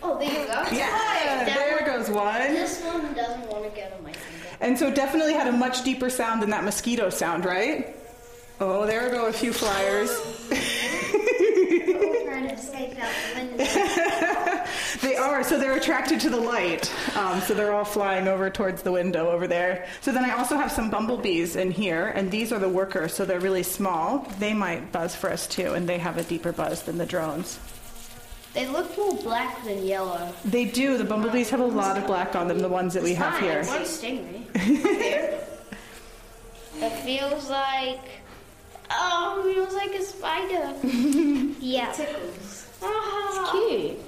Oh, 0.04 0.20
there 0.20 0.30
you 0.30 0.46
go. 0.46 0.64
yeah, 0.72 1.44
there 1.46 1.78
one- 1.82 1.86
goes 1.86 2.10
one. 2.12 2.54
This 2.54 2.82
one 2.84 3.14
doesn't 3.14 3.48
want 3.50 3.64
to 3.64 3.70
get 3.72 3.92
on 3.92 4.04
my 4.04 4.12
finger. 4.14 4.48
And 4.62 4.78
so 4.78 4.88
it 4.90 4.96
definitely 4.96 5.34
had 5.34 5.48
a 5.48 5.52
much 5.52 5.84
deeper 5.84 6.12
sound 6.12 6.44
than 6.44 6.52
that 6.52 6.64
mosquito 6.64 7.10
sound, 7.10 7.44
right? 7.44 7.96
Oh, 8.62 8.86
there 8.86 9.10
go 9.10 9.26
a 9.26 9.34
few 9.34 9.52
flyers. 9.52 10.12
trying 10.48 10.62
to 12.48 12.54
escape 12.54 13.00
out 13.00 13.10
the 13.34 13.42
window. 13.42 13.66
They 15.02 15.16
are, 15.36 15.44
so 15.44 15.60
they're 15.60 15.76
attracted 15.76 16.20
to 16.22 16.30
the 16.30 16.40
light. 16.40 16.92
Um, 17.18 17.42
so 17.42 17.54
they're 17.54 17.74
all 17.74 17.86
flying 17.86 18.28
over 18.28 18.50
towards 18.50 18.82
the 18.82 18.92
window 18.92 19.30
over 19.30 19.48
there. 19.48 19.86
So 20.02 20.12
then 20.12 20.24
I 20.24 20.32
also 20.32 20.56
have 20.56 20.72
some 20.72 20.90
bumblebees 20.90 21.58
in 21.58 21.72
here, 21.72 22.08
and 22.08 22.32
these 22.32 22.54
are 22.54 22.60
the 22.60 22.70
workers, 22.70 23.14
so 23.14 23.26
they're 23.26 23.40
really 23.40 23.64
small. 23.64 24.28
They 24.40 24.54
might 24.54 24.92
buzz 24.92 25.14
for 25.14 25.30
us 25.30 25.46
too, 25.46 25.74
and 25.74 25.88
they 25.88 25.98
have 25.98 26.18
a 26.18 26.24
deeper 26.24 26.54
buzz 26.54 26.84
than 26.84 26.98
the 26.98 27.06
drones. 27.06 27.60
They 28.54 28.68
look 28.68 28.98
more 28.98 29.16
black 29.16 29.62
than 29.66 29.86
yellow. 29.86 30.34
They 30.46 30.64
do. 30.66 30.98
The 30.98 31.04
bumblebees 31.04 31.50
have 31.50 31.60
a 31.60 31.66
lot 31.66 31.98
of 31.98 32.08
black 32.08 32.36
on 32.36 32.48
them, 32.48 32.60
the 32.60 32.70
ones 32.70 32.94
that 32.94 33.04
we 33.04 33.14
have 33.16 33.38
here. 33.40 33.60
It 33.60 33.68
won't 33.68 33.88
sting 33.88 34.32
me. 34.32 34.48
It 36.78 36.92
feels 37.04 37.50
like. 37.50 38.02
Oh, 38.92 39.44
it 39.46 39.54
feels 39.54 39.74
like 39.74 39.94
a 39.96 40.04
spider. 40.04 40.74
yeah. 41.60 41.90
It 41.92 41.96
Tickles. 41.96 42.68
Ah, 42.82 43.30
it's 43.30 43.52
cute. 43.52 44.05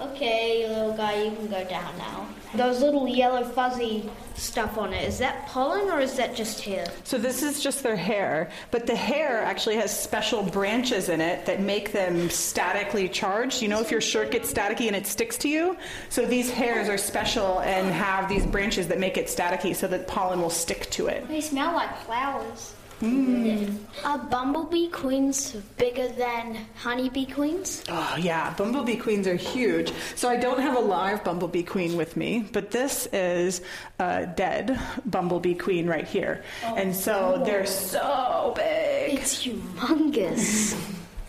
Okay, 0.00 0.68
little 0.68 0.92
guy, 0.92 1.22
you 1.22 1.30
can 1.30 1.46
go 1.46 1.64
down 1.64 1.96
now. 1.96 2.28
Those 2.54 2.80
little 2.80 3.08
yellow 3.08 3.44
fuzzy 3.44 4.08
stuff 4.34 4.76
on 4.76 4.92
it, 4.92 5.08
is 5.08 5.18
that 5.18 5.46
pollen 5.48 5.88
or 5.88 6.00
is 6.00 6.14
that 6.16 6.36
just 6.36 6.60
hair? 6.60 6.86
So 7.04 7.16
this 7.16 7.42
is 7.42 7.62
just 7.62 7.82
their 7.82 7.96
hair, 7.96 8.50
but 8.70 8.86
the 8.86 8.94
hair 8.94 9.42
actually 9.42 9.76
has 9.76 9.98
special 9.98 10.42
branches 10.42 11.08
in 11.08 11.22
it 11.22 11.46
that 11.46 11.62
make 11.62 11.92
them 11.92 12.28
statically 12.28 13.08
charged. 13.08 13.62
You 13.62 13.68
know, 13.68 13.80
if 13.80 13.90
your 13.90 14.02
shirt 14.02 14.30
gets 14.30 14.52
staticky 14.52 14.86
and 14.86 14.94
it 14.94 15.06
sticks 15.06 15.38
to 15.38 15.48
you, 15.48 15.76
so 16.10 16.26
these 16.26 16.50
hairs 16.50 16.90
are 16.90 16.98
special 16.98 17.60
and 17.60 17.90
have 17.90 18.28
these 18.28 18.44
branches 18.44 18.88
that 18.88 19.00
make 19.00 19.16
it 19.16 19.28
staticky 19.28 19.74
so 19.74 19.88
that 19.88 20.06
pollen 20.06 20.42
will 20.42 20.50
stick 20.50 20.90
to 20.90 21.06
it. 21.06 21.26
They 21.26 21.40
smell 21.40 21.74
like 21.74 21.96
flowers. 22.02 22.74
Hmm. 23.00 23.76
Are 24.04 24.16
bumblebee 24.16 24.88
queens 24.88 25.52
bigger 25.76 26.08
than 26.08 26.56
honeybee 26.76 27.26
queens? 27.26 27.84
Oh 27.90 28.16
yeah, 28.18 28.54
bumblebee 28.54 28.96
queens 28.96 29.26
are 29.26 29.34
huge. 29.34 29.92
So 30.14 30.30
I 30.30 30.36
don't 30.36 30.60
have 30.60 30.76
a 30.76 30.80
live 30.80 31.22
bumblebee 31.22 31.64
queen 31.64 31.96
with 31.98 32.16
me, 32.16 32.48
but 32.52 32.70
this 32.70 33.06
is 33.12 33.60
a 33.98 34.26
dead 34.26 34.80
bumblebee 35.04 35.54
queen 35.56 35.86
right 35.86 36.06
here, 36.06 36.42
oh, 36.64 36.76
and 36.76 36.96
so 36.96 37.42
they're 37.44 37.66
so 37.66 38.54
big. 38.56 39.18
It's 39.18 39.44
humongous. 39.44 40.74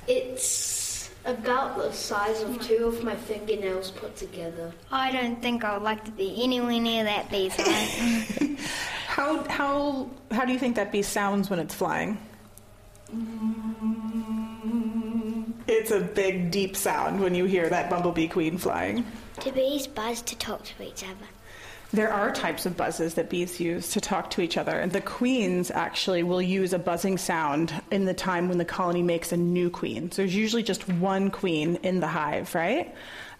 it's 0.07 1.09
about 1.25 1.75
the 1.77 1.91
size 1.91 2.41
of 2.43 2.61
two 2.61 2.85
of 2.85 3.03
my 3.03 3.15
fingernails 3.15 3.91
put 3.91 4.15
together. 4.15 4.71
I 4.89 5.11
don't 5.11 5.41
think 5.41 5.65
I 5.65 5.73
would 5.73 5.83
like 5.83 6.05
to 6.05 6.11
be 6.11 6.41
anywhere 6.41 6.79
near 6.79 7.03
that 7.03 7.29
bee 7.29 7.49
size. 7.49 8.57
How 9.17 9.43
how 9.49 10.11
how 10.29 10.45
do 10.45 10.53
you 10.53 10.59
think 10.59 10.75
that 10.75 10.91
bee 10.91 11.01
sounds 11.01 11.49
when 11.49 11.57
it's 11.57 11.73
flying? 11.73 12.19
It's 15.67 15.89
a 15.89 15.99
big, 15.99 16.51
deep 16.51 16.77
sound 16.77 17.19
when 17.19 17.33
you 17.33 17.45
hear 17.45 17.67
that 17.67 17.89
bumblebee 17.89 18.27
queen 18.27 18.59
flying. 18.59 19.03
Do 19.39 19.51
bees 19.51 19.87
buzz 19.87 20.21
to 20.21 20.37
talk 20.37 20.63
to 20.65 20.83
each 20.83 21.03
other? 21.03 21.25
There 21.91 22.13
are 22.13 22.31
types 22.31 22.67
of 22.67 22.77
buzzes 22.77 23.15
that 23.15 23.27
bees 23.27 23.59
use 23.59 23.89
to 23.93 24.01
talk 24.01 24.29
to 24.31 24.41
each 24.41 24.55
other, 24.55 24.77
and 24.77 24.91
the 24.91 25.01
queens 25.01 25.71
actually 25.71 26.21
will 26.21 26.41
use 26.41 26.73
a 26.73 26.79
buzzing 26.79 27.17
sound 27.17 27.73
in 27.89 28.05
the 28.05 28.13
time 28.13 28.47
when 28.47 28.59
the 28.59 28.65
colony 28.65 29.01
makes 29.01 29.31
a 29.31 29.37
new 29.37 29.71
queen. 29.71 30.11
So 30.11 30.21
there's 30.21 30.35
usually 30.35 30.63
just 30.63 30.87
one 30.87 31.31
queen 31.31 31.77
in 31.77 32.01
the 32.01 32.07
hive, 32.07 32.53
right? 32.53 32.93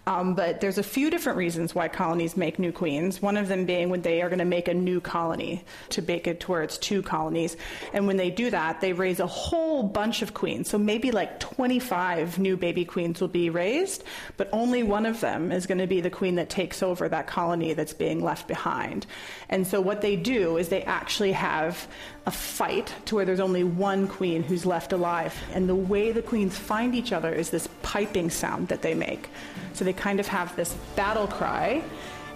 Um, 0.08 0.32
but 0.32 0.62
there's 0.62 0.78
a 0.78 0.82
few 0.82 1.10
different 1.10 1.36
reasons 1.36 1.74
why 1.74 1.88
colonies 1.88 2.34
make 2.34 2.58
new 2.58 2.72
queens. 2.72 3.20
One 3.20 3.36
of 3.36 3.46
them 3.46 3.66
being 3.66 3.90
when 3.90 4.00
they 4.00 4.22
are 4.22 4.30
going 4.30 4.38
to 4.38 4.46
make 4.46 4.66
a 4.66 4.72
new 4.72 5.02
colony 5.02 5.62
to 5.90 6.00
make 6.00 6.26
it 6.26 6.40
to 6.40 6.50
where 6.50 6.62
it's 6.62 6.78
two 6.78 7.02
colonies. 7.02 7.58
And 7.92 8.06
when 8.06 8.16
they 8.16 8.30
do 8.30 8.48
that, 8.48 8.80
they 8.80 8.94
raise 8.94 9.20
a 9.20 9.26
whole 9.26 9.82
bunch 9.82 10.22
of 10.22 10.32
queens. 10.32 10.70
So 10.70 10.78
maybe 10.78 11.10
like 11.10 11.40
25 11.40 12.38
new 12.38 12.56
baby 12.56 12.86
queens 12.86 13.20
will 13.20 13.28
be 13.28 13.50
raised, 13.50 14.02
but 14.38 14.48
only 14.50 14.82
one 14.82 15.04
of 15.04 15.20
them 15.20 15.52
is 15.52 15.66
going 15.66 15.76
to 15.76 15.86
be 15.86 16.00
the 16.00 16.08
queen 16.08 16.36
that 16.36 16.48
takes 16.48 16.82
over 16.82 17.06
that 17.10 17.26
colony 17.26 17.74
that's 17.74 17.92
being 17.92 18.24
left 18.24 18.48
behind. 18.48 19.04
And 19.50 19.66
so 19.66 19.78
what 19.78 20.00
they 20.00 20.16
do 20.16 20.56
is 20.56 20.70
they 20.70 20.84
actually 20.84 21.32
have 21.32 21.86
a 22.28 22.30
fight 22.30 22.94
to 23.06 23.14
where 23.14 23.24
there's 23.24 23.40
only 23.40 23.64
one 23.64 24.06
queen 24.06 24.42
who's 24.42 24.66
left 24.66 24.92
alive. 24.92 25.34
And 25.54 25.66
the 25.66 25.74
way 25.74 26.12
the 26.12 26.20
queens 26.20 26.58
find 26.58 26.94
each 26.94 27.10
other 27.10 27.32
is 27.32 27.48
this 27.48 27.66
piping 27.80 28.28
sound 28.28 28.68
that 28.68 28.82
they 28.82 28.92
make. 28.92 29.30
So 29.72 29.82
they 29.82 29.94
kind 29.94 30.20
of 30.20 30.26
have 30.28 30.54
this 30.54 30.74
battle 30.94 31.26
cry. 31.26 31.82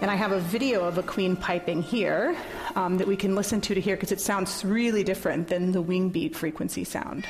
And 0.01 0.09
I 0.09 0.15
have 0.15 0.31
a 0.31 0.39
video 0.39 0.83
of 0.83 0.97
a 0.97 1.03
queen 1.03 1.35
piping 1.35 1.83
here 1.83 2.35
um, 2.75 2.97
that 2.97 3.07
we 3.07 3.15
can 3.15 3.35
listen 3.35 3.61
to 3.61 3.75
to 3.75 3.79
hear 3.79 3.95
because 3.95 4.11
it 4.11 4.19
sounds 4.19 4.65
really 4.65 5.03
different 5.03 5.47
than 5.47 5.71
the 5.71 5.81
wing 5.81 6.09
beat 6.09 6.35
frequency 6.35 6.83
sound. 6.83 7.27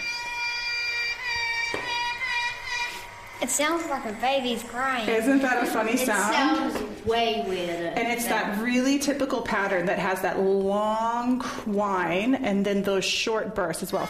It 3.43 3.50
sounds 3.50 3.85
like 3.89 4.05
a 4.05 4.13
baby's 4.13 4.63
crying. 4.63 5.07
Isn't 5.09 5.41
that 5.41 5.63
a 5.63 5.65
funny 5.65 5.97
sound? 5.97 6.33
It 6.33 6.79
sounds 6.79 7.05
way 7.05 7.43
weirder. 7.45 7.88
And 7.88 8.07
it's 8.07 8.25
that 8.27 8.57
really 8.62 8.97
typical 8.97 9.41
pattern 9.41 9.85
that 9.88 10.00
has 10.00 10.21
that 10.21 10.39
long 10.39 11.41
whine 11.65 12.35
and 12.35 12.65
then 12.65 12.83
those 12.83 13.03
short 13.03 13.53
bursts 13.53 13.83
as 13.83 13.91
well. 13.91 14.09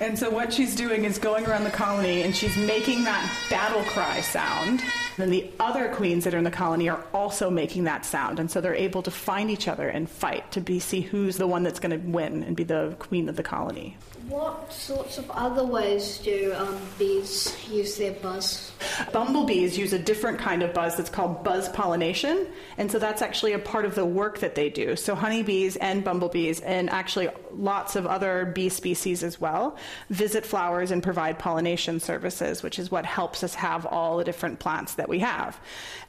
And 0.00 0.16
so 0.16 0.30
what 0.30 0.52
she's 0.52 0.76
doing 0.76 1.04
is 1.04 1.18
going 1.18 1.46
around 1.46 1.64
the 1.64 1.70
colony 1.70 2.22
and 2.22 2.34
she's 2.34 2.56
making 2.56 3.02
that 3.02 3.28
battle 3.50 3.82
cry 3.82 4.20
sound. 4.20 4.80
Then 5.18 5.30
the 5.30 5.50
other 5.60 5.88
queens 5.88 6.24
that 6.24 6.34
are 6.34 6.38
in 6.38 6.44
the 6.44 6.50
colony 6.50 6.88
are 6.88 7.04
also 7.12 7.50
making 7.50 7.84
that 7.84 8.06
sound. 8.06 8.38
And 8.38 8.50
so 8.50 8.60
they're 8.60 8.74
able 8.74 9.02
to 9.02 9.10
find 9.10 9.50
each 9.50 9.68
other 9.68 9.88
and 9.88 10.08
fight 10.08 10.50
to 10.52 10.60
be 10.60 10.78
see 10.78 11.00
who's 11.00 11.36
the 11.36 11.46
one 11.46 11.64
that's 11.64 11.80
going 11.80 11.90
to 11.90 12.08
win 12.08 12.44
and 12.44 12.56
be 12.56 12.64
the 12.64 12.94
queen 13.00 13.28
of 13.28 13.36
the 13.36 13.42
colony. 13.42 13.96
What 14.28 14.70
sorts 14.70 15.16
of 15.16 15.30
other 15.30 15.64
ways 15.64 16.18
do 16.18 16.52
um, 16.54 16.78
bees 16.98 17.56
use 17.70 17.96
their 17.96 18.12
buzz? 18.12 18.72
Bumblebees 19.10 19.78
use 19.78 19.94
a 19.94 19.98
different 19.98 20.38
kind 20.38 20.62
of 20.62 20.74
buzz 20.74 20.98
that's 20.98 21.08
called 21.08 21.42
buzz 21.42 21.70
pollination, 21.70 22.46
and 22.76 22.92
so 22.92 22.98
that's 22.98 23.22
actually 23.22 23.54
a 23.54 23.58
part 23.58 23.86
of 23.86 23.94
the 23.94 24.04
work 24.04 24.40
that 24.40 24.54
they 24.54 24.68
do. 24.68 24.96
So 24.96 25.14
honeybees 25.14 25.76
and 25.76 26.04
bumblebees, 26.04 26.60
and 26.60 26.90
actually 26.90 27.30
lots 27.54 27.96
of 27.96 28.06
other 28.06 28.44
bee 28.54 28.68
species 28.68 29.22
as 29.22 29.40
well, 29.40 29.78
visit 30.10 30.44
flowers 30.44 30.90
and 30.90 31.02
provide 31.02 31.38
pollination 31.38 31.98
services, 31.98 32.62
which 32.62 32.78
is 32.78 32.90
what 32.90 33.06
helps 33.06 33.42
us 33.42 33.54
have 33.54 33.86
all 33.86 34.18
the 34.18 34.24
different 34.24 34.58
plants 34.58 34.94
that 34.96 35.07
we 35.08 35.20
have. 35.20 35.58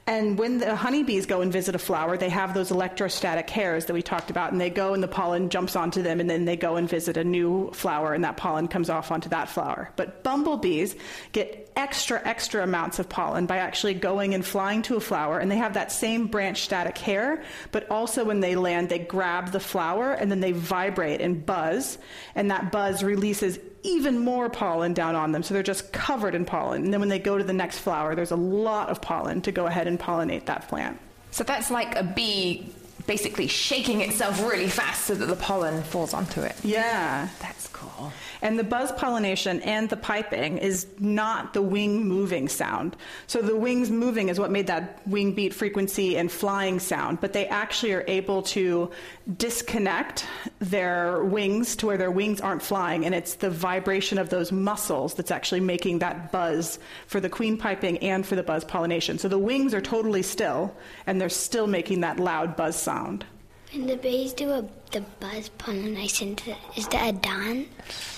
And 0.06 0.38
when 0.38 0.58
the 0.58 0.74
honeybees 0.74 1.26
go 1.26 1.40
and 1.40 1.52
visit 1.52 1.74
a 1.74 1.78
flower, 1.78 2.16
they 2.16 2.30
have 2.30 2.54
those 2.54 2.70
electrostatic 2.70 3.48
hairs 3.48 3.86
that 3.86 3.94
we 3.94 4.02
talked 4.02 4.30
about, 4.30 4.50
and 4.50 4.60
they 4.60 4.70
go 4.70 4.94
and 4.94 5.02
the 5.02 5.08
pollen 5.08 5.50
jumps 5.50 5.76
onto 5.76 6.02
them, 6.02 6.20
and 6.20 6.28
then 6.28 6.46
they 6.46 6.56
go 6.56 6.76
and 6.76 6.88
visit 6.88 7.16
a 7.16 7.24
new 7.24 7.70
flower, 7.72 8.12
and 8.12 8.24
that 8.24 8.36
pollen 8.36 8.66
comes 8.66 8.90
off 8.90 9.12
onto 9.12 9.28
that 9.28 9.48
flower. 9.48 9.90
But 9.96 10.24
bumblebees 10.24 10.96
get 11.32 11.70
extra, 11.76 12.20
extra 12.24 12.62
amounts 12.62 12.98
of 12.98 13.08
pollen 13.08 13.46
by 13.46 13.58
actually 13.58 13.94
going 13.94 14.34
and 14.34 14.44
flying 14.44 14.82
to 14.82 14.96
a 14.96 15.00
flower, 15.00 15.38
and 15.38 15.50
they 15.50 15.56
have 15.56 15.74
that 15.74 15.92
same 15.92 16.26
branch 16.26 16.62
static 16.62 16.98
hair, 16.98 17.42
but 17.70 17.88
also 17.90 18.24
when 18.24 18.40
they 18.40 18.56
land, 18.56 18.88
they 18.88 18.98
grab 18.98 19.52
the 19.52 19.60
flower 19.60 20.12
and 20.12 20.30
then 20.30 20.40
they 20.40 20.52
vibrate 20.52 21.20
and 21.20 21.44
buzz, 21.46 21.98
and 22.34 22.50
that 22.50 22.72
buzz 22.72 23.02
releases 23.02 23.58
even 23.82 24.18
more 24.18 24.48
pollen 24.48 24.94
down 24.94 25.14
on 25.14 25.32
them. 25.32 25.42
So 25.42 25.54
they're 25.54 25.62
just 25.62 25.92
covered 25.92 26.34
in 26.34 26.44
pollen. 26.44 26.84
And 26.84 26.92
then 26.92 27.00
when 27.00 27.08
they 27.08 27.18
go 27.18 27.38
to 27.38 27.44
the 27.44 27.52
next 27.52 27.78
flower, 27.78 28.14
there's 28.14 28.30
a 28.30 28.36
lot 28.36 28.88
of 28.88 29.00
pollen 29.00 29.42
to 29.42 29.52
go 29.52 29.66
ahead 29.66 29.86
and 29.86 29.98
pollinate 29.98 30.46
that 30.46 30.68
plant. 30.68 30.98
So 31.30 31.44
that's 31.44 31.70
like 31.70 31.96
a 31.96 32.02
bee 32.02 32.72
basically 33.06 33.46
shaking 33.46 34.02
itself 34.02 34.40
really 34.42 34.68
fast 34.68 35.06
so 35.06 35.14
that 35.14 35.26
the 35.26 35.36
pollen 35.36 35.82
falls 35.82 36.14
onto 36.14 36.42
it. 36.42 36.54
Yeah. 36.62 37.28
That's 37.40 37.66
cool. 37.68 38.12
And 38.42 38.58
the 38.58 38.64
buzz 38.64 38.92
pollination 38.92 39.60
and 39.62 39.88
the 39.88 39.96
piping 39.96 40.58
is 40.58 40.86
not 40.98 41.52
the 41.52 41.62
wing 41.62 42.06
moving 42.06 42.48
sound. 42.48 42.96
So 43.26 43.42
the 43.42 43.56
wings 43.56 43.90
moving 43.90 44.28
is 44.28 44.38
what 44.38 44.50
made 44.50 44.68
that 44.68 45.00
wing 45.06 45.32
beat 45.32 45.52
frequency 45.52 46.16
and 46.16 46.30
flying 46.30 46.78
sound, 46.78 47.20
but 47.20 47.32
they 47.32 47.46
actually 47.48 47.92
are 47.92 48.04
able 48.06 48.42
to 48.42 48.90
disconnect 49.36 50.26
their 50.60 51.24
wings 51.24 51.74
to 51.76 51.86
where 51.86 51.96
their 51.96 52.10
wings 52.10 52.40
aren't 52.40 52.62
flying, 52.62 53.06
and 53.06 53.14
it's 53.14 53.34
the 53.36 53.50
vibration 53.50 54.18
of 54.18 54.28
those 54.28 54.52
muscles 54.52 55.14
that's 55.14 55.30
actually 55.30 55.60
making 55.60 56.00
that 56.00 56.30
buzz 56.30 56.78
for 57.06 57.18
the 57.18 57.30
queen 57.30 57.56
piping 57.56 57.98
and 57.98 58.26
for 58.26 58.36
the 58.36 58.42
buzz 58.42 58.62
pollination. 58.64 59.18
So 59.18 59.28
the 59.28 59.38
wings 59.38 59.72
are 59.72 59.80
totally 59.80 60.22
still, 60.22 60.76
and 61.06 61.18
they're 61.18 61.30
still 61.30 61.66
making 61.66 62.02
that 62.02 62.20
loud 62.20 62.56
buzz 62.56 62.76
sound. 62.76 63.24
When 63.72 63.86
the 63.86 63.96
bees 63.96 64.32
do 64.32 64.50
a, 64.50 64.64
the 64.90 65.00
buzz 65.20 65.48
pollination, 65.50 66.36
is 66.76 66.88
that 66.88 67.08
a 67.08 67.12
dance? 67.12 67.68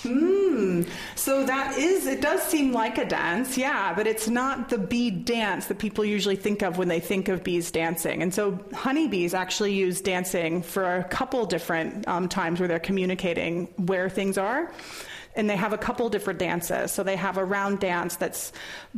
Hmm. 0.01 0.81
So 1.15 1.45
that 1.45 1.77
is, 1.77 2.07
it 2.07 2.21
does 2.21 2.41
seem 2.41 2.73
like 2.73 2.97
a 2.97 3.05
dance, 3.05 3.55
yeah, 3.55 3.93
but 3.93 4.07
it's 4.07 4.27
not 4.27 4.69
the 4.69 4.79
bee 4.79 5.11
dance 5.11 5.67
that 5.67 5.77
people 5.77 6.03
usually 6.03 6.35
think 6.35 6.63
of 6.63 6.79
when 6.79 6.87
they 6.87 6.99
think 6.99 7.27
of 7.27 7.43
bees 7.43 7.69
dancing. 7.69 8.23
And 8.23 8.33
so 8.33 8.59
honeybees 8.73 9.35
actually 9.35 9.73
use 9.73 10.01
dancing 10.01 10.63
for 10.63 10.95
a 10.97 11.03
couple 11.03 11.45
different 11.45 12.07
um, 12.07 12.27
times 12.27 12.59
where 12.59 12.67
they're 12.67 12.79
communicating 12.79 13.67
where 13.77 14.09
things 14.09 14.39
are. 14.39 14.71
And 15.35 15.49
they 15.49 15.55
have 15.55 15.73
a 15.73 15.77
couple 15.77 16.09
different 16.09 16.39
dances. 16.39 16.91
So 16.91 17.03
they 17.03 17.15
have 17.15 17.37
a 17.37 17.45
round 17.45 17.79
dance 17.79 18.15
that's 18.15 18.51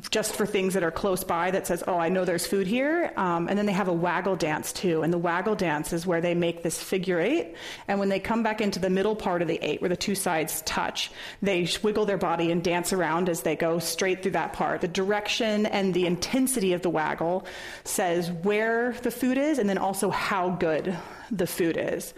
just 0.09 0.35
for 0.35 0.45
things 0.45 0.73
that 0.73 0.83
are 0.83 0.91
close 0.91 1.23
by 1.23 1.51
that 1.51 1.65
says, 1.65 1.83
oh, 1.87 1.97
I 1.97 2.09
know 2.09 2.25
there's 2.25 2.45
food 2.45 2.67
here. 2.67 3.13
Um, 3.15 3.47
and 3.47 3.57
then 3.57 3.65
they 3.65 3.71
have 3.71 3.87
a 3.87 3.93
waggle 3.93 4.35
dance 4.35 4.73
too. 4.73 5.01
And 5.01 5.13
the 5.13 5.17
waggle 5.17 5.55
dance 5.55 5.93
is 5.93 6.05
where 6.05 6.21
they 6.21 6.33
make 6.35 6.63
this 6.63 6.81
figure 6.81 7.19
eight. 7.19 7.55
And 7.87 7.99
when 7.99 8.09
they 8.09 8.19
come 8.19 8.43
back 8.43 8.59
into 8.59 8.79
the 8.79 8.89
middle 8.89 9.15
part 9.15 9.41
of 9.41 9.47
the 9.47 9.59
eight, 9.61 9.81
where 9.81 9.89
the 9.89 9.95
two 9.95 10.15
sides 10.15 10.61
touch, 10.63 11.11
they 11.41 11.67
wiggle 11.81 12.05
their 12.05 12.17
body 12.17 12.51
and 12.51 12.63
dance 12.63 12.91
around 12.91 13.29
as 13.29 13.41
they 13.41 13.55
go 13.55 13.79
straight 13.79 14.21
through 14.21 14.31
that 14.31 14.53
part. 14.53 14.81
The 14.81 14.87
direction 14.87 15.65
and 15.65 15.93
the 15.93 16.05
intensity 16.05 16.73
of 16.73 16.81
the 16.81 16.89
waggle 16.89 17.45
says 17.83 18.31
where 18.31 18.93
the 19.03 19.11
food 19.11 19.37
is 19.37 19.57
and 19.57 19.69
then 19.69 19.77
also 19.77 20.09
how 20.09 20.49
good 20.49 20.97
the 21.31 21.47
food 21.47 21.77
is. 21.79 22.13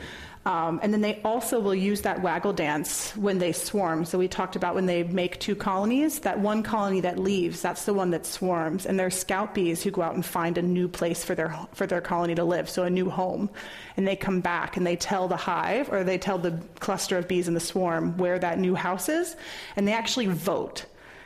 Um, 0.48 0.80
and 0.82 0.94
then 0.94 1.01
they 1.01 1.20
also 1.25 1.60
will 1.60 1.75
use 1.75 2.04
that 2.04 2.22
waggle 2.22 2.54
dance 2.54 3.12
when 3.18 3.38
they 3.38 3.51
swarm. 3.51 4.06
So 4.06 4.18
we 4.18 4.30
talked 4.30 4.56
about 4.56 4.75
when 4.75 4.86
they 4.86 5.04
make 5.04 5.42
two 5.42 5.58
colonies, 5.58 6.20
that 6.20 6.39
one 6.39 6.63
colony 6.63 7.01
that 7.01 7.20
leaves, 7.20 7.62
that's 7.62 7.84
the 7.84 7.94
one 7.94 8.12
that 8.12 8.25
swarms. 8.25 8.86
And 8.86 8.98
they're 8.98 9.10
scout 9.10 9.54
bees 9.54 9.84
who 9.84 9.92
go 9.92 10.04
out 10.04 10.16
and 10.16 10.25
find 10.25 10.58
a 10.58 10.62
new 10.62 10.88
place 10.88 11.22
for 11.22 11.36
their, 11.36 11.54
for 11.74 11.86
their 11.86 12.00
colony 12.00 12.34
to 12.36 12.46
live, 12.46 12.70
so 12.70 12.84
a 12.84 12.89
new 12.89 13.10
home. 13.10 13.50
And 13.98 14.08
they 14.08 14.16
come 14.16 14.39
back 14.39 14.77
and 14.77 14.88
they 14.88 14.96
tell 14.96 15.27
the 15.27 15.36
hive 15.36 15.92
or 15.92 16.06
they 16.06 16.18
tell 16.18 16.38
the 16.38 16.58
cluster 16.80 17.18
of 17.18 17.27
bees 17.27 17.50
in 17.50 17.54
the 17.54 17.60
swarm 17.60 18.18
where 18.18 18.39
that 18.39 18.58
new 18.58 18.74
house 18.74 19.10
is, 19.10 19.36
and 19.75 19.86
they 19.86 19.94
actually 19.94 20.27
vote 20.27 20.86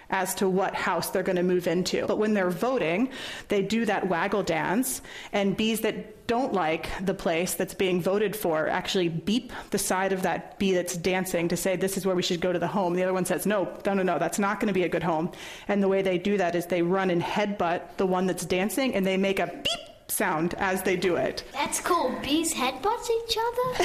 as 0.10 0.36
to 0.36 0.50
what 0.50 0.76
house 0.76 1.12
they're 1.12 1.24
going 1.24 1.38
to 1.38 1.44
move 1.44 1.68
into. 1.68 2.06
But 2.06 2.18
when 2.18 2.34
they're 2.34 2.50
voting, 2.50 3.10
they 3.48 3.62
do 3.62 3.86
that 3.86 4.10
waggle 4.10 4.44
dance, 4.44 5.02
and 5.32 5.56
bees 5.56 5.82
that 5.82 6.21
don't 6.32 6.54
like 6.54 6.88
the 7.06 7.14
place 7.14 7.56
that's 7.56 7.74
being 7.74 8.02
voted 8.02 8.38
for 8.38 8.70
actually 8.70 9.10
beep 9.10 9.52
the 9.72 9.78
side 9.78 10.14
of 10.14 10.22
that 10.22 10.58
bee 10.58 10.74
that's 10.74 10.96
dancing 10.96 11.50
to 11.50 11.58
say 11.58 11.76
this 11.76 11.98
is 11.98 12.06
where 12.06 12.16
we 12.16 12.22
should 12.22 12.40
go 12.40 12.54
to 12.54 12.58
the 12.58 12.70
home. 12.70 12.94
The 12.94 13.04
other 13.04 13.12
one 13.12 13.26
says 13.26 13.46
no, 13.46 13.68
no, 13.86 13.94
no, 13.94 14.02
no, 14.02 14.18
that's 14.18 14.40
not 14.40 14.62
going 14.62 14.70
to 14.70 14.74
be 14.74 14.84
a 14.84 14.88
good 14.88 15.04
home. 15.04 15.30
And 15.68 15.84
the 15.84 15.90
way 15.90 16.02
they 16.02 16.18
do 16.18 16.38
that 16.38 16.56
is 16.56 16.68
they 16.68 16.84
run 16.84 17.10
and 17.10 17.22
headbutt 17.22 17.98
the 17.98 18.06
one 18.06 18.28
that's 18.28 18.46
dancing, 18.46 18.96
and 18.96 19.06
they 19.06 19.18
make 19.18 19.40
a 19.40 19.48
beep 19.48 19.88
sound 20.08 20.54
as 20.54 20.84
they 20.84 20.96
do 20.96 21.18
it. 21.18 21.44
That's 21.52 21.82
cool. 21.82 22.16
Bees 22.24 22.54
headbutt 22.54 23.10
each 23.10 23.38
other? 23.38 23.84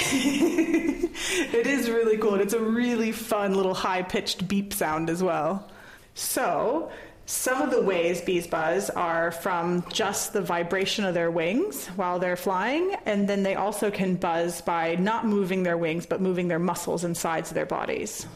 it 1.59 1.67
is 1.67 1.91
really 1.91 2.17
cool. 2.17 2.35
And 2.35 2.43
it's 2.43 2.55
a 2.55 2.62
really 2.62 3.11
fun 3.11 3.55
little 3.55 3.75
high 3.75 4.03
pitched 4.03 4.47
beep 4.47 4.73
sound 4.73 5.11
as 5.11 5.21
well. 5.21 5.69
So, 6.15 6.93
some 7.26 7.61
of 7.61 7.73
the 7.73 7.83
ways 7.83 8.21
bees 8.21 8.47
buzz 8.47 8.88
are 8.90 9.33
from 9.33 9.85
just 9.92 10.33
the 10.33 10.40
vibration 10.40 11.04
of 11.04 11.12
their 11.12 11.30
wings 11.30 11.87
while 11.97 12.21
they're 12.21 12.37
flying, 12.37 12.95
and 13.04 13.28
then 13.28 13.42
they 13.42 13.56
also 13.56 13.90
can 13.90 14.14
buzz 14.14 14.61
by 14.61 14.95
not 14.95 15.26
moving 15.26 15.64
their 15.64 15.76
wings 15.76 16.06
but 16.06 16.21
moving 16.21 16.47
their 16.47 16.61
muscles 16.61 17.02
and 17.02 17.16
sides 17.16 17.50
of 17.50 17.56
their 17.56 17.66
bodies. 17.66 18.26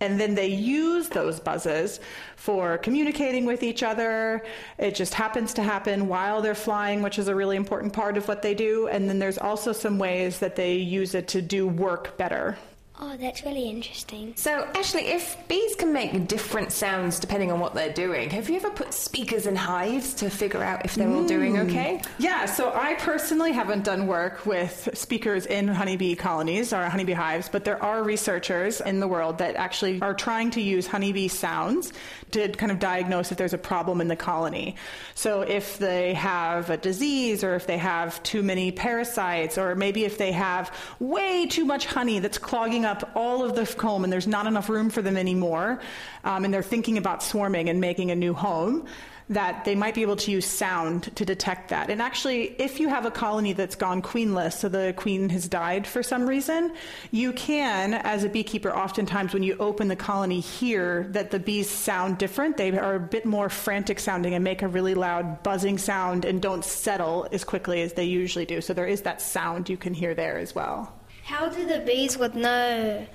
And 0.00 0.20
then 0.20 0.34
they 0.34 0.48
use 0.48 1.08
those 1.08 1.38
buzzes 1.38 2.00
for 2.36 2.78
communicating 2.78 3.46
with 3.46 3.62
each 3.62 3.82
other. 3.82 4.44
It 4.76 4.96
just 4.96 5.14
happens 5.14 5.54
to 5.54 5.62
happen 5.62 6.08
while 6.08 6.42
they're 6.42 6.56
flying, 6.56 7.00
which 7.00 7.18
is 7.18 7.28
a 7.28 7.34
really 7.34 7.56
important 7.56 7.92
part 7.92 8.16
of 8.16 8.26
what 8.26 8.42
they 8.42 8.54
do. 8.54 8.88
And 8.88 9.08
then 9.08 9.20
there's 9.20 9.38
also 9.38 9.72
some 9.72 9.98
ways 9.98 10.40
that 10.40 10.56
they 10.56 10.74
use 10.74 11.14
it 11.14 11.28
to 11.28 11.40
do 11.40 11.66
work 11.66 12.18
better. 12.18 12.58
Oh, 13.00 13.16
that's 13.16 13.44
really 13.44 13.68
interesting. 13.68 14.34
So, 14.36 14.68
Ashley, 14.76 15.08
if 15.08 15.36
bees 15.48 15.74
can 15.74 15.92
make 15.92 16.28
different 16.28 16.70
sounds 16.70 17.18
depending 17.18 17.50
on 17.50 17.58
what 17.58 17.74
they're 17.74 17.92
doing, 17.92 18.30
have 18.30 18.48
you 18.48 18.54
ever 18.54 18.70
put 18.70 18.94
speakers 18.94 19.46
in 19.46 19.56
hives 19.56 20.14
to 20.14 20.30
figure 20.30 20.62
out 20.62 20.84
if 20.84 20.94
they're 20.94 21.08
all 21.08 21.26
doing 21.26 21.54
mm. 21.54 21.68
okay? 21.68 22.00
Yeah, 22.18 22.46
so 22.46 22.72
I 22.72 22.94
personally 22.94 23.50
haven't 23.50 23.82
done 23.82 24.06
work 24.06 24.46
with 24.46 24.88
speakers 24.94 25.46
in 25.46 25.66
honeybee 25.66 26.14
colonies 26.14 26.72
or 26.72 26.84
honeybee 26.84 27.14
hives, 27.14 27.48
but 27.48 27.64
there 27.64 27.82
are 27.82 28.04
researchers 28.04 28.80
in 28.80 29.00
the 29.00 29.08
world 29.08 29.38
that 29.38 29.56
actually 29.56 30.00
are 30.00 30.14
trying 30.14 30.52
to 30.52 30.60
use 30.60 30.86
honeybee 30.86 31.26
sounds 31.26 31.92
to 32.30 32.48
kind 32.50 32.70
of 32.70 32.78
diagnose 32.78 33.32
if 33.32 33.38
there's 33.38 33.54
a 33.54 33.58
problem 33.58 34.00
in 34.00 34.06
the 34.06 34.16
colony. 34.16 34.76
So 35.16 35.40
if 35.40 35.78
they 35.78 36.14
have 36.14 36.70
a 36.70 36.76
disease 36.76 37.42
or 37.42 37.56
if 37.56 37.66
they 37.66 37.78
have 37.78 38.22
too 38.22 38.42
many 38.44 38.70
parasites 38.70 39.58
or 39.58 39.74
maybe 39.74 40.04
if 40.04 40.16
they 40.16 40.30
have 40.30 40.72
way 41.00 41.46
too 41.46 41.64
much 41.64 41.86
honey 41.86 42.20
that's 42.20 42.38
clogging 42.38 42.83
up 42.84 43.10
all 43.14 43.44
of 43.44 43.54
the 43.54 43.66
comb 43.66 44.04
and 44.04 44.12
there's 44.12 44.26
not 44.26 44.46
enough 44.46 44.68
room 44.68 44.90
for 44.90 45.02
them 45.02 45.16
anymore, 45.16 45.80
um, 46.22 46.44
and 46.44 46.54
they're 46.54 46.62
thinking 46.62 46.98
about 46.98 47.22
swarming 47.22 47.68
and 47.68 47.80
making 47.80 48.10
a 48.10 48.16
new 48.16 48.34
home, 48.34 48.86
that 49.30 49.64
they 49.64 49.74
might 49.74 49.94
be 49.94 50.02
able 50.02 50.16
to 50.16 50.30
use 50.30 50.44
sound 50.44 51.04
to 51.16 51.24
detect 51.24 51.70
that. 51.70 51.88
And 51.88 52.02
actually, 52.02 52.54
if 52.58 52.78
you 52.78 52.88
have 52.88 53.06
a 53.06 53.10
colony 53.10 53.54
that's 53.54 53.74
gone 53.74 54.02
queenless, 54.02 54.58
so 54.58 54.68
the 54.68 54.92
queen 54.98 55.30
has 55.30 55.48
died 55.48 55.86
for 55.86 56.02
some 56.02 56.26
reason, 56.26 56.72
you 57.10 57.32
can, 57.32 57.94
as 57.94 58.22
a 58.22 58.28
beekeeper, 58.28 58.70
oftentimes 58.70 59.32
when 59.32 59.42
you 59.42 59.56
open 59.58 59.88
the 59.88 59.96
colony, 59.96 60.40
hear 60.40 61.06
that 61.12 61.30
the 61.30 61.38
bees 61.38 61.70
sound 61.70 62.18
different. 62.18 62.58
They 62.58 62.76
are 62.76 62.96
a 62.96 63.00
bit 63.00 63.24
more 63.24 63.48
frantic 63.48 63.98
sounding 63.98 64.34
and 64.34 64.44
make 64.44 64.60
a 64.60 64.68
really 64.68 64.94
loud 64.94 65.42
buzzing 65.42 65.78
sound 65.78 66.26
and 66.26 66.42
don't 66.42 66.64
settle 66.64 67.26
as 67.32 67.44
quickly 67.44 67.80
as 67.80 67.94
they 67.94 68.04
usually 68.04 68.44
do. 68.44 68.60
So 68.60 68.74
there 68.74 68.86
is 68.86 69.02
that 69.02 69.22
sound 69.22 69.70
you 69.70 69.78
can 69.78 69.94
hear 69.94 70.14
there 70.14 70.36
as 70.36 70.54
well. 70.54 70.92
How 71.24 71.48
do 71.48 71.66
the 71.66 71.78
bees 71.80 72.18
with 72.18 72.34
no 72.34 73.06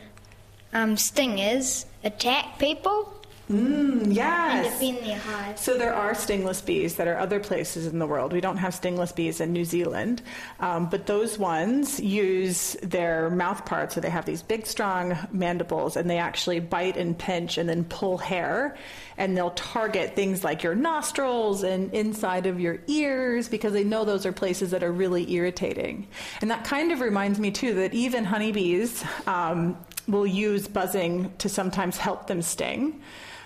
um, 0.73 0.97
stingers 0.97 1.85
attack 2.03 2.57
people 2.57 3.13
Mm, 3.49 4.03
and 4.03 4.13
yes. 4.13 4.79
defend 4.79 5.03
their 5.03 5.17
hives? 5.17 5.61
So 5.61 5.75
there 5.75 5.93
are 5.93 6.13
stingless 6.13 6.61
bees 6.61 6.95
that 6.95 7.07
are 7.07 7.17
other 7.17 7.39
places 7.39 7.87
in 7.87 7.97
the 7.97 8.05
world. 8.05 8.31
We 8.31 8.41
don't 8.41 8.57
have 8.57 8.75
stingless 8.75 9.11
bees 9.11 9.41
in 9.41 9.53
New 9.53 9.65
Zealand, 9.65 10.21
um, 10.59 10.87
but 10.87 11.07
those 11.07 11.39
ones 11.39 11.99
use 11.99 12.77
their 12.83 13.31
mouth 13.31 13.65
parts. 13.65 13.95
So 13.95 14.01
they 14.01 14.11
have 14.11 14.25
these 14.25 14.43
big, 14.43 14.67
strong 14.67 15.17
mandibles, 15.31 15.97
and 15.97 16.07
they 16.07 16.19
actually 16.19 16.59
bite 16.59 16.95
and 16.95 17.17
pinch 17.17 17.57
and 17.57 17.67
then 17.67 17.85
pull 17.85 18.19
hair, 18.19 18.77
and 19.17 19.35
they'll 19.35 19.49
target 19.51 20.15
things 20.15 20.43
like 20.43 20.61
your 20.61 20.75
nostrils 20.75 21.63
and 21.63 21.91
inside 21.91 22.45
of 22.45 22.59
your 22.59 22.79
ears 22.85 23.49
because 23.49 23.73
they 23.73 23.83
know 23.83 24.05
those 24.05 24.27
are 24.27 24.31
places 24.31 24.69
that 24.71 24.83
are 24.83 24.91
really 24.91 25.31
irritating. 25.33 26.07
And 26.41 26.51
that 26.51 26.65
kind 26.65 26.91
of 26.91 26.99
reminds 26.99 27.39
me 27.39 27.49
too 27.49 27.73
that 27.75 27.95
even 27.95 28.25
honeybees 28.25 29.03
um, 29.25 29.75
will 30.07 30.27
use 30.27 30.67
buzzing 30.67 31.33
to 31.39 31.49
sometimes 31.49 31.97
help 31.97 32.27
them 32.27 32.43
sting. 32.43 33.01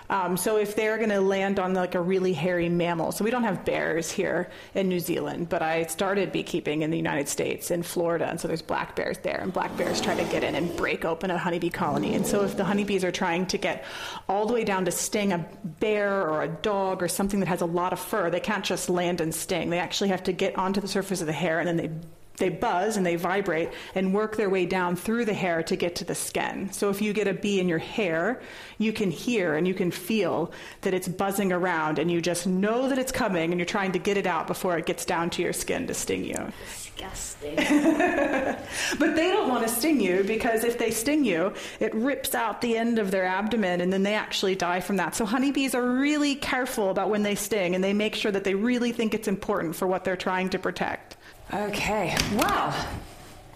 Um, 0.09 0.37
so 0.37 0.57
if 0.57 0.75
they're 0.75 0.97
going 0.97 1.09
to 1.09 1.21
land 1.21 1.59
on 1.59 1.73
like 1.73 1.95
a 1.95 2.01
really 2.01 2.33
hairy 2.33 2.69
mammal, 2.69 3.11
so 3.11 3.23
we 3.23 3.31
don't 3.31 3.43
have 3.43 3.65
bears 3.65 4.11
here 4.11 4.49
in 4.75 4.89
New 4.89 4.99
Zealand, 4.99 5.49
but 5.49 5.61
I 5.61 5.85
started 5.85 6.31
beekeeping 6.31 6.81
in 6.81 6.91
the 6.91 6.97
United 6.97 7.29
States 7.29 7.71
in 7.71 7.83
Florida, 7.83 8.27
and 8.27 8.39
so 8.39 8.47
there's 8.47 8.61
black 8.61 8.95
bears 8.95 9.17
there, 9.19 9.39
and 9.39 9.53
black 9.53 9.75
bears 9.77 10.01
try 10.01 10.15
to 10.15 10.23
get 10.25 10.43
in 10.43 10.55
and 10.55 10.75
break 10.75 11.05
open 11.05 11.31
a 11.31 11.37
honeybee 11.37 11.69
colony. 11.69 12.15
And 12.15 12.25
so 12.25 12.43
if 12.43 12.57
the 12.57 12.63
honeybees 12.63 13.03
are 13.03 13.11
trying 13.11 13.45
to 13.47 13.57
get 13.57 13.85
all 14.27 14.45
the 14.45 14.53
way 14.53 14.63
down 14.63 14.85
to 14.85 14.91
sting 14.91 15.31
a 15.31 15.45
bear 15.63 16.27
or 16.27 16.43
a 16.43 16.47
dog 16.47 17.01
or 17.01 17.07
something 17.07 17.39
that 17.39 17.47
has 17.47 17.61
a 17.61 17.65
lot 17.65 17.93
of 17.93 17.99
fur, 17.99 18.29
they 18.29 18.39
can't 18.39 18.65
just 18.65 18.89
land 18.89 19.21
and 19.21 19.33
sting. 19.33 19.69
They 19.69 19.79
actually 19.79 20.09
have 20.09 20.23
to 20.23 20.33
get 20.33 20.57
onto 20.57 20.81
the 20.81 20.87
surface 20.87 21.21
of 21.21 21.27
the 21.27 21.33
hair, 21.33 21.59
and 21.59 21.67
then 21.67 21.77
they 21.77 21.89
they 22.37 22.49
buzz 22.49 22.97
and 22.97 23.05
they 23.05 23.15
vibrate 23.15 23.69
and 23.95 24.13
work 24.13 24.35
their 24.35 24.49
way 24.49 24.65
down 24.65 24.95
through 24.95 25.25
the 25.25 25.33
hair 25.33 25.61
to 25.63 25.75
get 25.75 25.95
to 25.95 26.05
the 26.05 26.15
skin. 26.15 26.71
So 26.71 26.89
if 26.89 27.01
you 27.01 27.13
get 27.13 27.27
a 27.27 27.33
bee 27.33 27.59
in 27.59 27.69
your 27.69 27.79
hair, 27.79 28.41
you 28.77 28.91
can 28.91 29.11
hear 29.11 29.55
and 29.55 29.67
you 29.67 29.73
can 29.73 29.91
feel 29.91 30.51
that 30.81 30.93
it's 30.93 31.07
buzzing 31.07 31.51
around 31.51 31.99
and 31.99 32.09
you 32.09 32.21
just 32.21 32.47
know 32.47 32.89
that 32.89 32.97
it's 32.97 33.11
coming 33.11 33.51
and 33.51 33.59
you're 33.59 33.65
trying 33.65 33.91
to 33.91 33.99
get 33.99 34.17
it 34.17 34.25
out 34.25 34.47
before 34.47 34.77
it 34.77 34.85
gets 34.85 35.05
down 35.05 35.29
to 35.31 35.41
your 35.41 35.53
skin 35.53 35.87
to 35.87 35.93
sting 35.93 36.25
you. 36.25 36.51
Disgusting. 36.95 37.55
But 38.99 39.15
they 39.15 39.29
don't 39.29 39.49
want 39.49 39.67
to 39.67 39.73
sting 39.73 39.99
you 39.99 40.23
because 40.23 40.63
if 40.63 40.77
they 40.77 40.91
sting 40.91 41.25
you, 41.25 41.53
it 41.79 41.93
rips 41.93 42.35
out 42.35 42.61
the 42.61 42.77
end 42.77 42.99
of 42.99 43.11
their 43.11 43.25
abdomen 43.25 43.81
and 43.81 43.91
then 43.91 44.03
they 44.03 44.13
actually 44.13 44.55
die 44.55 44.79
from 44.79 44.97
that. 44.97 45.15
So 45.15 45.25
honeybees 45.25 45.73
are 45.75 45.87
really 45.87 46.35
careful 46.35 46.89
about 46.89 47.09
when 47.09 47.23
they 47.23 47.35
sting 47.35 47.75
and 47.75 47.83
they 47.83 47.93
make 47.93 48.15
sure 48.15 48.31
that 48.31 48.43
they 48.43 48.55
really 48.55 48.91
think 48.91 49.13
it's 49.13 49.27
important 49.27 49.75
for 49.75 49.87
what 49.87 50.03
they're 50.03 50.15
trying 50.15 50.49
to 50.49 50.59
protect. 50.59 51.17
Okay, 51.53 52.15
wow. 52.33 52.73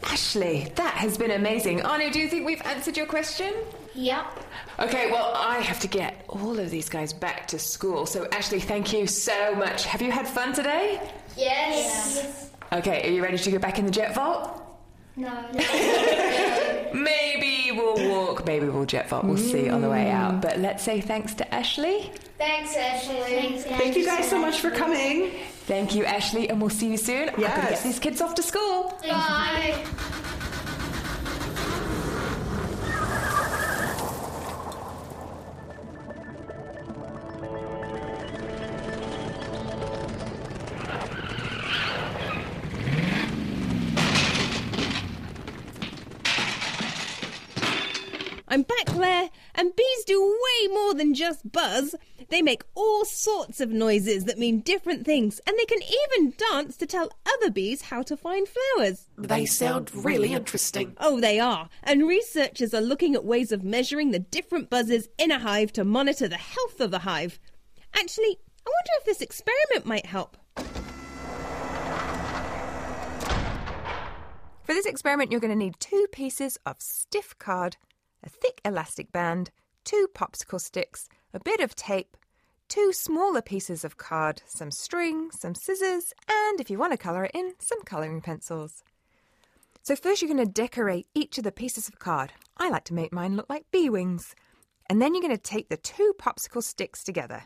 Ashley, 0.04 0.72
that 0.76 0.94
has 0.96 1.18
been 1.18 1.32
amazing. 1.32 1.82
Anu, 1.82 2.12
do 2.12 2.20
you 2.20 2.28
think 2.30 2.46
we've 2.46 2.62
answered 2.64 2.98
your 2.98 3.08
question? 3.08 3.54
Yep. 3.96 4.26
Okay, 4.80 5.12
well, 5.12 5.34
I 5.36 5.58
have 5.60 5.80
to 5.82 5.88
get 5.88 6.24
all 6.30 6.60
of 6.60 6.70
these 6.70 6.88
guys 6.88 7.14
back 7.14 7.48
to 7.48 7.60
school. 7.60 8.06
So, 8.06 8.28
Ashley, 8.32 8.60
thank 8.60 8.94
you 8.94 9.08
so 9.08 9.56
much. 9.56 9.86
Have 9.86 10.02
you 10.02 10.12
had 10.12 10.28
fun 10.28 10.54
today? 10.54 11.02
Yes. 11.36 12.47
Okay, 12.72 13.08
are 13.08 13.12
you 13.12 13.24
ready 13.24 13.38
to 13.38 13.52
go 13.52 13.60
back 13.60 13.80
in 13.80 13.86
the 13.86 13.92
jet 13.92 14.14
vault? 14.14 14.62
No. 15.16 15.32
Maybe 16.94 17.72
we'll 17.74 18.10
walk, 18.10 18.46
maybe 18.46 18.68
we'll 18.70 18.86
jet 18.86 19.10
vault. 19.10 19.26
We'll 19.26 19.38
see 19.38 19.70
on 19.70 19.82
the 19.82 19.90
way 19.90 20.10
out. 20.10 20.36
Mm. 20.36 20.42
But 20.42 20.60
let's 20.60 20.84
say 20.84 21.02
thanks 21.02 21.34
to 21.36 21.54
Ashley. 21.54 22.12
Thanks, 22.38 22.76
Ashley. 22.76 23.16
Thanks, 23.22 23.64
Thank 23.66 23.96
you 23.98 24.06
guys 24.06 24.30
so 24.30 24.40
much 24.40 24.60
for 24.60 24.72
coming. 24.72 25.32
Thank 25.66 25.96
you, 25.96 26.06
Ashley, 26.06 26.50
and 26.50 26.62
we'll 26.62 26.70
see 26.70 26.90
you 26.90 26.98
soon. 26.98 27.30
I'm 27.30 27.36
going 27.36 27.52
to 27.52 27.58
Yes. 27.58 27.70
get 27.70 27.84
these 27.84 28.00
kids 28.00 28.22
off 28.22 28.36
to 28.36 28.44
school. 28.44 28.98
Bye. 29.04 29.76
I'm 29.76 30.24
and 49.58 49.76
bees 49.76 50.04
do 50.06 50.22
way 50.22 50.68
more 50.70 50.94
than 50.94 51.14
just 51.14 51.52
buzz. 51.52 51.96
They 52.30 52.42
make 52.42 52.64
all 52.76 53.04
sorts 53.04 53.60
of 53.60 53.72
noises 53.72 54.26
that 54.26 54.38
mean 54.38 54.62
different 54.62 55.06
things, 55.06 55.42
and 55.48 55.58
they 55.58 55.66
can 55.66 55.80
even 55.82 56.34
dance 56.52 56.78
to 56.78 56.86
tell 56.86 57.10
other 57.26 57.50
bees 57.50 57.82
how 57.82 58.04
to 58.04 58.16
find 58.16 58.48
flowers. 58.48 59.10
They 59.18 59.46
sound 59.46 59.92
really 59.94 60.34
interesting. 60.34 60.96
Oh, 61.00 61.20
they 61.20 61.40
are. 61.40 61.70
And 61.84 62.08
researchers 62.08 62.74
are 62.74 62.82
looking 62.82 63.16
at 63.16 63.26
ways 63.26 63.52
of 63.52 63.64
measuring 63.64 64.12
the 64.12 64.20
different 64.20 64.70
buzzes 64.70 65.10
in 65.18 65.32
a 65.32 65.40
hive 65.40 65.74
to 65.74 65.84
monitor 65.84 66.28
the 66.28 66.38
health 66.38 66.80
of 66.80 66.92
the 66.92 67.00
hive. 67.00 67.40
Actually, 67.96 68.38
I 68.66 68.70
wonder 68.70 68.92
if 69.00 69.06
this 69.06 69.22
experiment 69.22 69.86
might 69.86 70.06
help. 70.06 70.38
For 74.64 74.74
this 74.74 74.86
experiment, 74.86 75.32
you're 75.32 75.40
going 75.40 75.54
to 75.54 75.58
need 75.58 75.80
two 75.80 76.08
pieces 76.12 76.60
of 76.66 76.76
stiff 76.82 77.40
card, 77.40 77.78
a 78.24 78.30
thick 78.30 78.62
elastic 78.66 79.12
band, 79.12 79.52
two 79.84 80.08
popsicle 80.14 80.62
sticks, 80.62 81.08
a 81.34 81.40
bit 81.40 81.60
of 81.60 81.76
tape, 81.76 82.18
two 82.68 82.92
smaller 82.92 83.42
pieces 83.42 83.84
of 83.84 83.98
card, 83.98 84.42
some 84.46 84.72
string, 84.72 85.32
some 85.32 85.56
scissors, 85.56 86.14
and 86.30 86.60
if 86.60 86.70
you 86.70 86.78
want 86.78 86.92
to 86.94 86.98
colour 86.98 87.26
it 87.26 87.32
in, 87.34 87.54
some 87.60 87.82
colouring 87.84 88.22
pencils. 88.22 88.84
So, 89.84 89.96
first, 89.96 90.22
you're 90.22 90.34
going 90.34 90.46
to 90.46 90.52
decorate 90.52 91.08
each 91.16 91.38
of 91.38 91.46
the 91.46 91.52
pieces 91.52 91.88
of 91.88 92.00
card. 92.00 92.34
I 92.58 92.70
like 92.70 92.84
to 92.86 92.94
make 92.94 93.14
mine 93.14 93.38
look 93.38 93.50
like 93.50 93.72
bee 93.72 93.90
wings. 93.90 94.36
And 94.90 95.02
then 95.02 95.14
you're 95.14 95.22
going 95.22 95.36
to 95.36 95.42
tape 95.42 95.70
the 95.70 95.78
two 95.78 96.14
popsicle 96.20 96.64
sticks 96.64 97.04
together. 97.04 97.44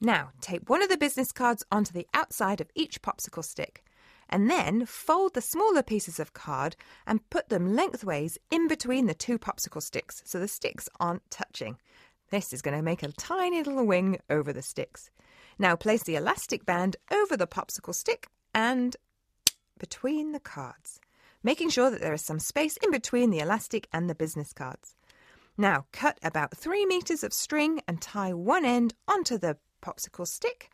Now, 0.00 0.30
tape 0.40 0.68
one 0.68 0.82
of 0.82 0.88
the 0.88 0.96
business 0.96 1.32
cards 1.32 1.64
onto 1.72 1.92
the 1.92 2.06
outside 2.14 2.60
of 2.60 2.70
each 2.74 3.00
popsicle 3.02 3.44
stick, 3.44 3.84
and 4.28 4.50
then 4.50 4.86
fold 4.86 5.34
the 5.34 5.40
smaller 5.40 5.82
pieces 5.82 6.18
of 6.18 6.32
card 6.32 6.76
and 7.06 7.28
put 7.30 7.48
them 7.48 7.74
lengthways 7.74 8.38
in 8.50 8.68
between 8.68 9.06
the 9.06 9.14
two 9.14 9.38
popsicle 9.38 9.82
sticks 9.82 10.22
so 10.24 10.38
the 10.38 10.48
sticks 10.48 10.88
aren't 10.98 11.30
touching. 11.30 11.76
This 12.30 12.52
is 12.52 12.62
going 12.62 12.76
to 12.76 12.82
make 12.82 13.02
a 13.02 13.12
tiny 13.12 13.62
little 13.62 13.86
wing 13.86 14.18
over 14.28 14.52
the 14.52 14.62
sticks. 14.62 15.10
Now, 15.58 15.76
place 15.76 16.02
the 16.02 16.16
elastic 16.16 16.66
band 16.66 16.96
over 17.12 17.36
the 17.36 17.46
popsicle 17.46 17.94
stick 17.94 18.28
and 18.54 18.96
between 19.78 20.32
the 20.32 20.40
cards, 20.40 21.00
making 21.42 21.70
sure 21.70 21.90
that 21.90 22.00
there 22.00 22.14
is 22.14 22.24
some 22.24 22.38
space 22.38 22.76
in 22.78 22.90
between 22.90 23.30
the 23.30 23.40
elastic 23.40 23.86
and 23.92 24.08
the 24.08 24.14
business 24.14 24.52
cards. 24.52 24.96
Now, 25.56 25.86
cut 25.92 26.18
about 26.22 26.56
three 26.56 26.84
meters 26.84 27.22
of 27.22 27.32
string 27.32 27.80
and 27.86 28.00
tie 28.00 28.32
one 28.32 28.64
end 28.64 28.94
onto 29.06 29.38
the 29.38 29.58
popsicle 29.82 30.26
stick, 30.26 30.70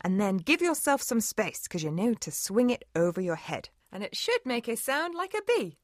and 0.00 0.20
then 0.20 0.36
give 0.36 0.60
yourself 0.60 1.02
some 1.02 1.20
space 1.20 1.62
because 1.62 1.82
you 1.82 1.90
need 1.90 2.20
to 2.20 2.30
swing 2.30 2.70
it 2.70 2.84
over 2.94 3.20
your 3.20 3.36
head. 3.36 3.70
And 3.90 4.02
it 4.02 4.16
should 4.16 4.40
make 4.44 4.68
a 4.68 4.76
sound 4.76 5.14
like 5.14 5.34
a 5.34 5.42
bee. 5.46 5.78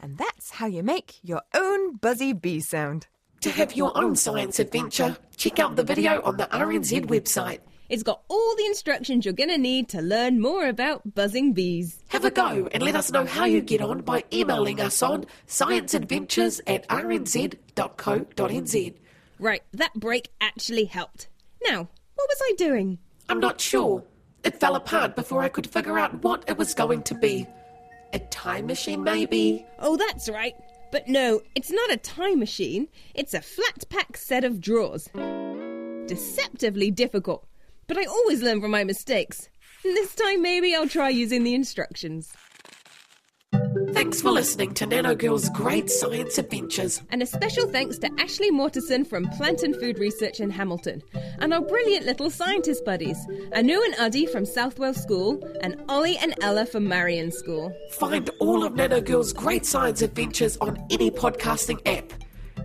And 0.00 0.18
that's 0.18 0.50
how 0.50 0.66
you 0.66 0.82
make 0.82 1.18
your 1.22 1.40
own 1.54 1.96
buzzy 1.96 2.34
bee 2.34 2.60
sound. 2.60 3.06
To 3.40 3.50
have 3.50 3.74
your 3.74 3.96
own 3.96 4.16
science 4.16 4.58
adventure, 4.58 5.16
check 5.36 5.58
out 5.58 5.76
the 5.76 5.82
video 5.82 6.22
on 6.22 6.36
the 6.36 6.44
RNZ 6.44 7.06
website. 7.06 7.60
It's 7.88 8.02
got 8.02 8.22
all 8.28 8.56
the 8.56 8.66
instructions 8.66 9.24
you're 9.24 9.34
going 9.34 9.50
to 9.50 9.58
need 9.58 9.88
to 9.90 10.00
learn 10.00 10.40
more 10.40 10.66
about 10.66 11.14
buzzing 11.14 11.52
bees. 11.52 12.02
Have 12.08 12.24
a 12.24 12.30
go 12.30 12.68
and 12.72 12.82
let 12.82 12.96
us 12.96 13.12
know 13.12 13.26
how 13.26 13.44
you 13.44 13.60
get 13.60 13.82
on 13.82 14.00
by 14.00 14.24
emailing 14.32 14.80
us 14.80 15.02
on 15.02 15.26
scienceadventures 15.46 16.60
at 16.66 16.88
rnz.co.nz. 16.88 17.54
Right, 19.38 19.62
that 19.72 19.94
break 19.94 20.30
actually 20.40 20.84
helped. 20.84 21.28
Now, 21.68 21.88
what 22.14 22.28
was 22.28 22.42
I 22.44 22.54
doing? 22.56 22.98
I'm 23.28 23.40
not 23.40 23.60
sure. 23.60 24.04
It 24.44 24.60
fell 24.60 24.76
apart 24.76 25.16
before 25.16 25.42
I 25.42 25.48
could 25.48 25.66
figure 25.66 25.98
out 25.98 26.22
what 26.22 26.44
it 26.46 26.58
was 26.58 26.74
going 26.74 27.02
to 27.04 27.14
be. 27.14 27.46
A 28.12 28.18
time 28.18 28.66
machine, 28.66 29.02
maybe? 29.02 29.66
Oh, 29.78 29.96
that's 29.96 30.28
right. 30.28 30.54
But 30.92 31.08
no, 31.08 31.40
it's 31.56 31.72
not 31.72 31.90
a 31.90 31.96
time 31.96 32.38
machine. 32.38 32.86
It's 33.14 33.34
a 33.34 33.40
flat 33.40 33.84
pack 33.88 34.16
set 34.16 34.44
of 34.44 34.60
drawers. 34.60 35.08
Deceptively 36.06 36.90
difficult, 36.90 37.46
but 37.88 37.96
I 37.96 38.04
always 38.04 38.42
learn 38.42 38.60
from 38.60 38.70
my 38.70 38.84
mistakes. 38.84 39.48
This 39.82 40.14
time, 40.14 40.42
maybe 40.42 40.74
I'll 40.74 40.88
try 40.88 41.08
using 41.08 41.42
the 41.42 41.54
instructions. 41.54 42.32
Thanks 43.94 44.20
for 44.20 44.32
listening 44.32 44.74
to 44.74 44.86
Nano 44.86 45.14
Girl's 45.14 45.48
Great 45.50 45.88
Science 45.88 46.36
Adventures. 46.36 47.00
And 47.10 47.22
a 47.22 47.26
special 47.26 47.68
thanks 47.68 47.96
to 47.98 48.10
Ashley 48.18 48.50
Mortensen 48.50 49.06
from 49.06 49.28
Plant 49.28 49.62
and 49.62 49.76
Food 49.76 50.00
Research 50.00 50.40
in 50.40 50.50
Hamilton, 50.50 51.00
and 51.38 51.54
our 51.54 51.60
brilliant 51.60 52.04
little 52.04 52.28
scientist 52.28 52.84
buddies, 52.84 53.16
Anu 53.54 53.80
and 53.80 53.94
Uddy 53.94 54.28
from 54.28 54.46
Southwell 54.46 54.94
School, 54.94 55.40
and 55.60 55.80
Ollie 55.88 56.18
and 56.18 56.34
Ella 56.42 56.66
from 56.66 56.88
Marian 56.88 57.30
School. 57.30 57.72
Find 57.92 58.28
all 58.40 58.64
of 58.64 58.74
Nano 58.74 59.00
Girl's 59.00 59.32
Great 59.32 59.64
Science 59.64 60.02
Adventures 60.02 60.56
on 60.56 60.76
any 60.90 61.12
podcasting 61.12 61.80
app. 61.86 62.12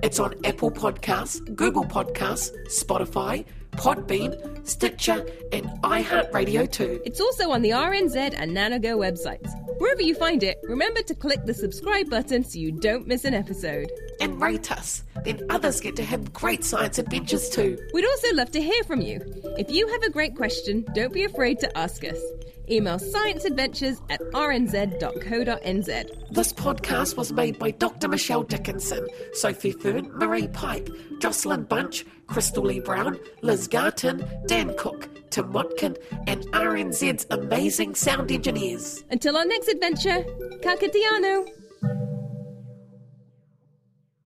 It's 0.01 0.17
on 0.19 0.33
Apple 0.45 0.71
Podcasts, 0.71 1.43
Google 1.55 1.83
Podcasts, 1.83 2.51
Spotify, 2.67 3.43
Podbean, 3.71 4.65
Stitcher, 4.65 5.25
and 5.51 5.65
iHeartRadio 5.81 6.71
too. 6.71 7.01
It's 7.05 7.19
also 7.19 7.51
on 7.51 7.61
the 7.61 7.71
RNZ 7.71 8.33
and 8.37 8.53
Nano 8.53 8.79
Girl 8.79 8.97
websites. 8.97 9.49
Wherever 9.79 10.01
you 10.01 10.15
find 10.15 10.41
it, 10.41 10.57
remember 10.63 11.01
to 11.01 11.15
click 11.15 11.45
the 11.45 11.53
subscribe 11.53 12.09
button 12.09 12.45
so 12.45 12.59
you 12.59 12.71
don't 12.71 13.07
miss 13.07 13.25
an 13.25 13.33
episode. 13.33 13.91
And 14.21 14.41
rate 14.41 14.71
us. 14.71 15.03
Then 15.25 15.41
others 15.49 15.81
get 15.81 15.97
to 15.97 16.03
have 16.03 16.33
great 16.33 16.63
science 16.63 16.97
adventures 16.97 17.49
too. 17.49 17.77
We'd 17.93 18.05
also 18.05 18.35
love 18.35 18.51
to 18.51 18.61
hear 18.61 18.83
from 18.85 19.01
you. 19.01 19.21
If 19.57 19.69
you 19.69 19.87
have 19.89 20.03
a 20.03 20.09
great 20.09 20.35
question, 20.35 20.85
don't 20.93 21.13
be 21.13 21.25
afraid 21.25 21.59
to 21.59 21.77
ask 21.77 22.05
us. 22.05 22.19
Email 22.71 22.99
scienceadventures 22.99 23.99
at 24.09 24.21
rnz.co.nz. 24.31 26.31
This 26.31 26.53
podcast 26.53 27.17
was 27.17 27.31
made 27.31 27.57
by 27.57 27.71
Dr. 27.71 28.07
Michelle 28.07 28.43
Dickinson, 28.43 29.07
Sophie 29.33 29.71
Fern, 29.71 30.09
Marie 30.13 30.47
Pipe, 30.47 30.89
Jocelyn 31.19 31.63
Bunch, 31.63 32.05
Crystal 32.27 32.63
Lee 32.63 32.79
Brown, 32.79 33.19
Liz 33.41 33.67
Garton, 33.67 34.23
Dan 34.47 34.75
Cook, 34.77 35.09
Tim 35.31 35.51
Watkin, 35.51 35.97
and 36.27 36.45
RNZ's 36.51 37.25
amazing 37.31 37.95
sound 37.95 38.31
engineers. 38.31 39.03
Until 39.09 39.37
our 39.37 39.45
next 39.45 39.67
adventure, 39.67 40.23
Kakatiano! 40.61 42.18